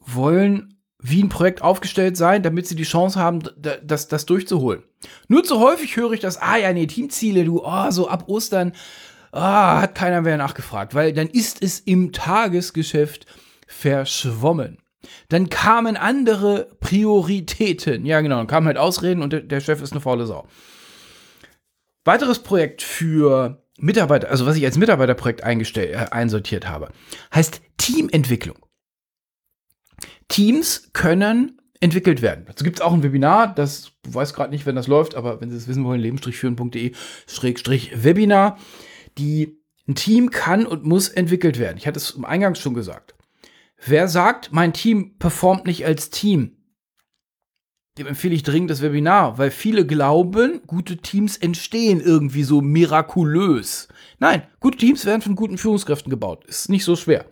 wollen 0.00 0.81
wie 1.02 1.22
ein 1.22 1.28
Projekt 1.28 1.62
aufgestellt 1.62 2.16
sein, 2.16 2.42
damit 2.42 2.66
sie 2.66 2.76
die 2.76 2.84
Chance 2.84 3.18
haben, 3.18 3.40
das, 3.82 4.08
das 4.08 4.24
durchzuholen. 4.24 4.82
Nur 5.28 5.42
zu 5.42 5.58
häufig 5.58 5.96
höre 5.96 6.12
ich 6.12 6.20
das, 6.20 6.40
ah 6.40 6.56
ja, 6.56 6.72
nee, 6.72 6.86
Teamziele, 6.86 7.44
du, 7.44 7.62
oh, 7.64 7.90
so 7.90 8.08
ab 8.08 8.24
Ostern, 8.28 8.72
ah, 9.32 9.80
hat 9.82 9.96
keiner 9.96 10.22
mehr 10.22 10.36
nachgefragt, 10.36 10.94
weil 10.94 11.12
dann 11.12 11.26
ist 11.26 11.62
es 11.62 11.80
im 11.80 12.12
Tagesgeschäft 12.12 13.26
verschwommen. 13.66 14.78
Dann 15.28 15.48
kamen 15.48 15.96
andere 15.96 16.68
Prioritäten. 16.78 18.06
Ja, 18.06 18.20
genau, 18.20 18.36
dann 18.36 18.46
kamen 18.46 18.68
halt 18.68 18.78
Ausreden 18.78 19.22
und 19.22 19.32
der, 19.32 19.40
der 19.40 19.60
Chef 19.60 19.82
ist 19.82 19.92
eine 19.92 20.00
faule 20.00 20.26
Sau. 20.26 20.46
Weiteres 22.04 22.38
Projekt 22.38 22.82
für 22.82 23.64
Mitarbeiter, 23.78 24.30
also 24.30 24.46
was 24.46 24.56
ich 24.56 24.64
als 24.64 24.78
Mitarbeiterprojekt 24.78 25.42
eingestellt, 25.42 25.94
äh, 25.94 26.06
einsortiert 26.12 26.68
habe, 26.68 26.90
heißt 27.34 27.60
Teamentwicklung. 27.78 28.56
Teams 30.28 30.90
können 30.92 31.58
entwickelt 31.80 32.20
werden. 32.22 32.44
Dazu 32.46 32.64
gibt 32.64 32.76
es 32.76 32.82
auch 32.82 32.92
ein 32.92 33.02
Webinar, 33.02 33.54
das 33.54 33.92
weiß 34.08 34.34
gerade 34.34 34.50
nicht, 34.50 34.66
wenn 34.66 34.76
das 34.76 34.86
läuft, 34.86 35.14
aber 35.14 35.40
wenn 35.40 35.50
Sie 35.50 35.56
es 35.56 35.68
wissen 35.68 35.84
wollen, 35.84 36.00
leben-führen.de-webinar 36.00 38.58
die 39.18 39.58
ein 39.88 39.94
Team 39.94 40.30
kann 40.30 40.64
und 40.64 40.84
muss 40.84 41.08
entwickelt 41.08 41.58
werden. 41.58 41.76
Ich 41.76 41.86
hatte 41.86 41.98
es 41.98 42.12
im 42.12 42.24
Eingang 42.24 42.54
schon 42.54 42.74
gesagt. 42.74 43.14
Wer 43.84 44.08
sagt, 44.08 44.52
mein 44.52 44.72
Team 44.72 45.18
performt 45.18 45.66
nicht 45.66 45.84
als 45.84 46.10
Team, 46.10 46.56
dem 47.98 48.06
empfehle 48.06 48.34
ich 48.34 48.42
dringend 48.42 48.70
das 48.70 48.80
Webinar, 48.80 49.38
weil 49.38 49.50
viele 49.50 49.84
glauben, 49.84 50.62
gute 50.66 50.98
Teams 50.98 51.36
entstehen 51.36 52.00
irgendwie 52.00 52.44
so 52.44 52.62
mirakulös. 52.62 53.88
Nein, 54.18 54.44
gute 54.60 54.78
Teams 54.78 55.04
werden 55.04 55.20
von 55.20 55.34
guten 55.34 55.58
Führungskräften 55.58 56.08
gebaut. 56.08 56.44
Ist 56.46 56.70
nicht 56.70 56.84
so 56.84 56.96
schwer. 56.96 57.26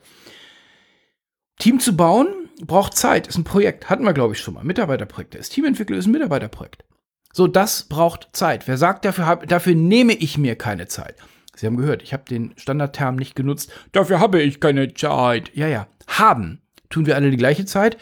Team 1.59 1.81
zu 1.81 1.97
bauen 1.97 2.40
braucht 2.67 2.97
Zeit, 2.97 3.27
ist 3.27 3.39
ein 3.39 3.45
Projekt. 3.45 3.91
Hatten 3.91 4.05
wir, 4.05 4.13
glaube 4.13 4.35
ich, 4.35 4.41
schon 4.41 4.55
mal. 4.55 4.65
Mitarbeiterprojekte. 4.65 5.39
Das 5.39 5.49
Teamentwickler 5.49 5.97
ist 5.97 6.07
ein 6.07 6.13
Mitarbeiterprojekt. 6.13 6.85
So, 7.33 7.47
das 7.47 7.85
braucht 7.85 8.29
Zeit. 8.33 8.67
Wer 8.67 8.77
sagt, 8.77 9.05
dafür, 9.05 9.37
dafür 9.47 9.75
nehme 9.75 10.15
ich 10.15 10.37
mir 10.37 10.57
keine 10.57 10.89
Zeit. 10.89 11.17
Sie 11.55 11.67
haben 11.67 11.77
gehört, 11.77 12.03
ich 12.03 12.13
habe 12.13 12.25
den 12.25 12.55
Standardterm 12.57 13.17
nicht 13.17 13.37
genutzt. 13.37 13.71
Dafür 13.93 14.19
habe 14.19 14.41
ich 14.43 14.61
keine 14.61 14.95
Zeit. 14.95 15.51
Ja, 15.55 15.69
ja. 15.69 15.87
Haben. 16.07 16.61
Tun 16.89 17.07
wir 17.07 17.15
alle 17.15 17.31
die 17.31 17.37
gleiche 17.37 17.67
Zeit. 17.67 17.99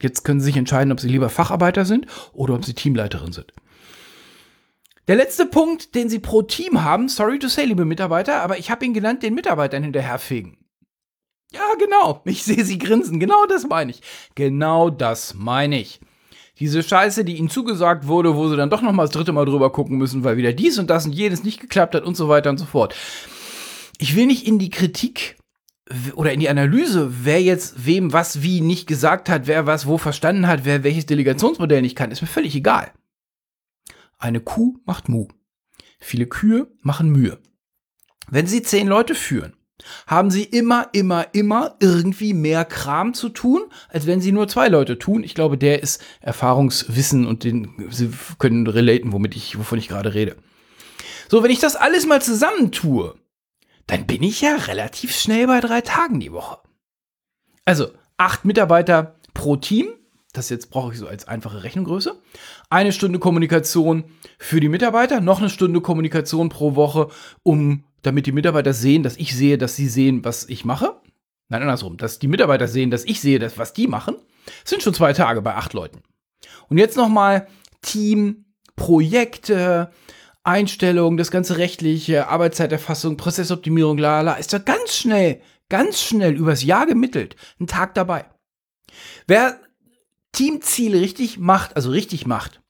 Jetzt 0.00 0.24
können 0.24 0.40
Sie 0.40 0.46
sich 0.46 0.56
entscheiden, 0.56 0.92
ob 0.92 1.00
Sie 1.00 1.08
lieber 1.08 1.30
Facharbeiter 1.30 1.84
sind 1.84 2.06
oder 2.32 2.54
ob 2.54 2.64
Sie 2.64 2.74
Teamleiterin 2.74 3.32
sind. 3.32 3.52
Der 5.06 5.16
letzte 5.16 5.46
Punkt, 5.46 5.94
den 5.94 6.08
Sie 6.08 6.18
pro 6.18 6.42
Team 6.42 6.82
haben, 6.82 7.08
sorry 7.08 7.38
to 7.38 7.48
say, 7.48 7.64
liebe 7.64 7.84
Mitarbeiter, 7.84 8.40
aber 8.42 8.58
ich 8.58 8.70
habe 8.70 8.84
ihn 8.86 8.94
genannt, 8.94 9.22
den 9.22 9.34
Mitarbeitern 9.34 9.82
hinterherfegen. 9.82 10.56
Ja, 11.54 11.74
genau. 11.78 12.20
Ich 12.24 12.44
sehe 12.44 12.64
Sie 12.64 12.78
grinsen. 12.78 13.20
Genau 13.20 13.46
das 13.46 13.66
meine 13.66 13.92
ich. 13.92 14.00
Genau 14.34 14.90
das 14.90 15.34
meine 15.34 15.80
ich 15.80 16.00
diese 16.58 16.82
Scheiße, 16.82 17.24
die 17.24 17.36
ihnen 17.36 17.50
zugesagt 17.50 18.06
wurde, 18.06 18.36
wo 18.36 18.48
sie 18.48 18.56
dann 18.56 18.70
doch 18.70 18.82
noch 18.82 18.92
mal 18.92 19.02
das 19.02 19.10
dritte 19.10 19.32
Mal 19.32 19.44
drüber 19.44 19.72
gucken 19.72 19.98
müssen, 19.98 20.22
weil 20.22 20.36
wieder 20.36 20.52
dies 20.52 20.78
und 20.78 20.88
das 20.88 21.06
und 21.06 21.12
jenes 21.12 21.42
nicht 21.42 21.60
geklappt 21.60 21.94
hat 21.94 22.04
und 22.04 22.16
so 22.16 22.28
weiter 22.28 22.50
und 22.50 22.58
so 22.58 22.64
fort. 22.64 22.94
Ich 23.98 24.14
will 24.14 24.26
nicht 24.26 24.46
in 24.46 24.58
die 24.58 24.70
Kritik 24.70 25.36
oder 26.14 26.32
in 26.32 26.40
die 26.40 26.48
Analyse, 26.48 27.24
wer 27.24 27.42
jetzt 27.42 27.86
wem 27.86 28.12
was 28.12 28.42
wie 28.42 28.60
nicht 28.60 28.86
gesagt 28.86 29.28
hat, 29.28 29.46
wer 29.46 29.66
was 29.66 29.86
wo 29.86 29.98
verstanden 29.98 30.46
hat, 30.46 30.64
wer 30.64 30.84
welches 30.84 31.06
Delegationsmodell 31.06 31.82
nicht 31.82 31.96
kann, 31.96 32.10
ist 32.10 32.22
mir 32.22 32.28
völlig 32.28 32.54
egal. 32.54 32.92
Eine 34.18 34.40
Kuh 34.40 34.78
macht 34.86 35.08
Mu. 35.08 35.28
Viele 35.98 36.26
Kühe 36.26 36.68
machen 36.80 37.10
Mühe. 37.10 37.38
Wenn 38.30 38.46
Sie 38.46 38.62
zehn 38.62 38.86
Leute 38.86 39.14
führen, 39.14 39.54
haben 40.06 40.30
Sie 40.30 40.44
immer, 40.44 40.88
immer, 40.92 41.26
immer 41.32 41.76
irgendwie 41.80 42.34
mehr 42.34 42.64
Kram 42.64 43.14
zu 43.14 43.28
tun, 43.28 43.62
als 43.88 44.06
wenn 44.06 44.20
Sie 44.20 44.32
nur 44.32 44.48
zwei 44.48 44.68
Leute 44.68 44.98
tun. 44.98 45.22
Ich 45.24 45.34
glaube, 45.34 45.58
der 45.58 45.82
ist 45.82 46.02
Erfahrungswissen 46.20 47.26
und 47.26 47.44
den 47.44 47.88
Sie 47.90 48.10
können 48.38 48.66
relaten, 48.66 49.12
womit 49.12 49.36
ich, 49.36 49.58
wovon 49.58 49.78
ich 49.78 49.88
gerade 49.88 50.14
rede. 50.14 50.36
So, 51.28 51.42
wenn 51.42 51.50
ich 51.50 51.60
das 51.60 51.76
alles 51.76 52.06
mal 52.06 52.22
zusammen 52.22 52.70
tue, 52.72 53.14
dann 53.86 54.06
bin 54.06 54.22
ich 54.22 54.40
ja 54.40 54.56
relativ 54.56 55.14
schnell 55.14 55.46
bei 55.46 55.60
drei 55.60 55.80
Tagen 55.80 56.20
die 56.20 56.32
Woche. 56.32 56.58
Also 57.64 57.88
acht 58.16 58.44
Mitarbeiter 58.44 59.16
pro 59.32 59.56
Team. 59.56 59.88
Das 60.32 60.48
jetzt 60.48 60.70
brauche 60.70 60.92
ich 60.92 60.98
so 60.98 61.06
als 61.06 61.28
einfache 61.28 61.62
Rechnungsgröße. 61.62 62.20
Eine 62.68 62.92
Stunde 62.92 63.20
Kommunikation 63.20 64.04
für 64.38 64.58
die 64.58 64.68
Mitarbeiter, 64.68 65.20
noch 65.20 65.38
eine 65.38 65.48
Stunde 65.48 65.80
Kommunikation 65.80 66.48
pro 66.48 66.74
Woche, 66.74 67.08
um 67.44 67.84
damit 68.06 68.26
die 68.26 68.32
Mitarbeiter 68.32 68.72
sehen, 68.72 69.02
dass 69.02 69.16
ich 69.16 69.34
sehe, 69.34 69.58
dass 69.58 69.76
sie 69.76 69.88
sehen, 69.88 70.24
was 70.24 70.48
ich 70.48 70.64
mache. 70.64 71.00
Nein, 71.48 71.62
andersrum, 71.62 71.96
dass 71.96 72.18
die 72.18 72.28
Mitarbeiter 72.28 72.68
sehen, 72.68 72.90
dass 72.90 73.04
ich 73.04 73.20
sehe, 73.20 73.38
dass, 73.38 73.58
was 73.58 73.72
die 73.72 73.86
machen. 73.86 74.16
Das 74.62 74.70
sind 74.70 74.82
schon 74.82 74.94
zwei 74.94 75.12
Tage 75.12 75.42
bei 75.42 75.54
acht 75.54 75.72
Leuten. 75.72 76.02
Und 76.68 76.78
jetzt 76.78 76.96
nochmal 76.96 77.46
Team, 77.82 78.46
Projekte, 78.76 79.90
Einstellungen, 80.42 81.16
das 81.16 81.30
ganze 81.30 81.58
rechtliche, 81.58 82.28
Arbeitszeiterfassung, 82.28 83.16
Prozessoptimierung, 83.16 83.98
la 83.98 84.20
la, 84.20 84.34
ist 84.34 84.52
doch 84.52 84.64
ganz 84.64 84.94
schnell, 84.94 85.40
ganz 85.68 86.00
schnell 86.00 86.34
übers 86.34 86.62
Jahr 86.62 86.86
gemittelt. 86.86 87.36
Ein 87.58 87.66
Tag 87.66 87.94
dabei. 87.94 88.26
Wer 89.26 89.58
Teamziele 90.32 91.00
richtig 91.00 91.38
macht, 91.38 91.76
also 91.76 91.90
richtig 91.90 92.26
macht, 92.26 92.60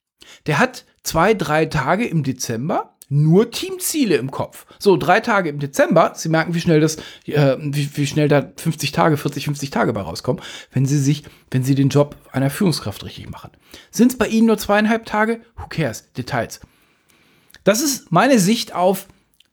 der 0.46 0.58
hat 0.58 0.84
zwei, 1.02 1.34
drei 1.34 1.66
Tage 1.66 2.06
im 2.06 2.22
Dezember 2.22 2.93
nur 3.14 3.52
Teamziele 3.52 4.16
im 4.16 4.32
Kopf. 4.32 4.66
So, 4.80 4.96
drei 4.96 5.20
Tage 5.20 5.48
im 5.48 5.60
Dezember, 5.60 6.12
Sie 6.16 6.28
merken, 6.28 6.52
wie 6.52 6.60
schnell 6.60 6.80
das, 6.80 6.96
äh, 7.26 7.56
wie, 7.60 7.88
wie 7.96 8.06
schnell 8.08 8.26
da 8.26 8.50
50 8.56 8.90
Tage, 8.90 9.16
40, 9.16 9.44
50 9.44 9.70
Tage 9.70 9.92
bei 9.92 10.00
rauskommen, 10.00 10.42
wenn 10.72 10.84
Sie 10.84 10.98
sich, 10.98 11.22
wenn 11.50 11.62
Sie 11.62 11.76
den 11.76 11.90
Job 11.90 12.16
einer 12.32 12.50
Führungskraft 12.50 13.04
richtig 13.04 13.30
machen. 13.30 13.50
Sind 13.92 14.10
es 14.10 14.18
bei 14.18 14.26
Ihnen 14.26 14.48
nur 14.48 14.58
zweieinhalb 14.58 15.06
Tage? 15.06 15.40
Who 15.56 15.66
cares? 15.68 16.12
Details. 16.14 16.60
Das 17.62 17.80
ist 17.80 18.10
meine 18.10 18.40
Sicht 18.40 18.74
auf, 18.74 19.06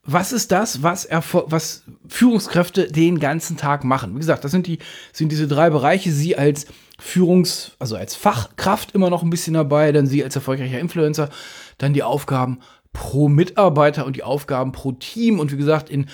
was 0.04 0.32
ist 0.32 0.50
das, 0.50 0.82
was, 0.82 1.08
was 1.10 1.84
Führungskräfte 2.08 2.90
den 2.90 3.20
ganzen 3.20 3.56
Tag 3.56 3.84
machen. 3.84 4.14
Wie 4.14 4.18
gesagt, 4.18 4.42
das 4.42 4.50
sind, 4.50 4.66
die, 4.66 4.80
sind 5.12 5.30
diese 5.30 5.46
drei 5.46 5.70
Bereiche. 5.70 6.10
Sie 6.10 6.36
als 6.36 6.66
Führungs-, 7.00 7.72
also 7.78 7.94
als 7.94 8.16
Fachkraft 8.16 8.92
immer 8.92 9.08
noch 9.08 9.22
ein 9.22 9.30
bisschen 9.30 9.54
dabei, 9.54 9.92
dann 9.92 10.08
Sie 10.08 10.24
als 10.24 10.34
erfolgreicher 10.34 10.80
Influencer, 10.80 11.30
dann 11.78 11.92
die 11.92 12.02
Aufgaben 12.02 12.58
pro 12.92 13.28
Mitarbeiter 13.28 14.06
und 14.06 14.16
die 14.16 14.22
Aufgaben 14.22 14.72
pro 14.72 14.92
Team. 14.92 15.38
Und 15.38 15.52
wie 15.52 15.56
gesagt, 15.56 15.90
in 15.90 16.06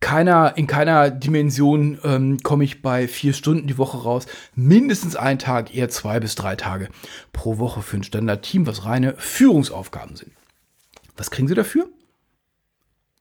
keiner, 0.00 0.56
in 0.56 0.66
keiner 0.66 1.10
Dimension 1.10 1.98
ähm, 2.04 2.38
komme 2.42 2.64
ich 2.64 2.82
bei 2.82 3.06
vier 3.06 3.34
Stunden 3.34 3.66
die 3.66 3.78
Woche 3.78 3.98
raus. 4.02 4.26
Mindestens 4.54 5.14
ein 5.14 5.38
Tag, 5.38 5.74
eher 5.74 5.90
zwei 5.90 6.20
bis 6.20 6.34
drei 6.34 6.56
Tage 6.56 6.88
pro 7.32 7.58
Woche 7.58 7.82
für 7.82 7.98
ein 7.98 8.02
Standard-Team, 8.02 8.66
was 8.66 8.86
reine 8.86 9.14
Führungsaufgaben 9.18 10.16
sind. 10.16 10.32
Was 11.16 11.30
kriegen 11.30 11.48
Sie 11.48 11.54
dafür? 11.54 11.88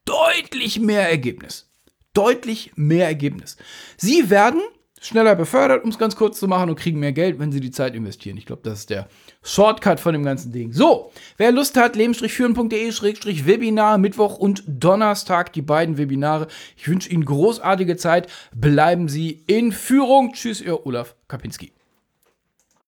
Deutlich 0.06 0.80
mehr 0.80 1.10
Ergebnis. 1.10 1.70
Deutlich 2.14 2.72
mehr 2.76 3.08
Ergebnis. 3.08 3.58
Sie 3.98 4.30
werden 4.30 4.62
schneller 5.02 5.36
befördert, 5.36 5.84
um 5.84 5.90
es 5.90 5.98
ganz 5.98 6.16
kurz 6.16 6.40
zu 6.40 6.48
machen, 6.48 6.70
und 6.70 6.78
kriegen 6.78 7.00
mehr 7.00 7.14
Geld, 7.14 7.40
wenn 7.40 7.52
sie 7.52 7.60
die 7.60 7.72
Zeit 7.72 7.96
investieren. 7.96 8.38
Ich 8.38 8.46
glaube, 8.46 8.62
das 8.64 8.80
ist 8.80 8.90
der 8.90 9.08
Shortcut 9.44 10.00
von 10.00 10.14
dem 10.14 10.24
ganzen 10.24 10.52
Ding. 10.52 10.74
So, 10.74 11.12
wer 11.38 11.52
Lust 11.52 11.78
hat, 11.78 11.96
leben-führen.de-webinar, 11.96 13.98
Mittwoch 13.98 14.38
und 14.38 14.64
Donnerstag, 14.68 15.54
die 15.54 15.62
beiden 15.62 15.98
Webinare. 15.98 16.48
Ich 16.78 16.88
wünsche 16.88 17.10
Ihnen 17.10 17.26
großartige 17.26 17.98
Zeit. 17.98 18.28
Bleiben 18.54 19.08
Sie 19.08 19.44
in 19.48 19.72
Führung. 19.72 20.34
Tschüss, 20.34 20.62
Ihr 20.62 20.86
Olaf 20.86 21.16
Kapinski. 21.28 21.72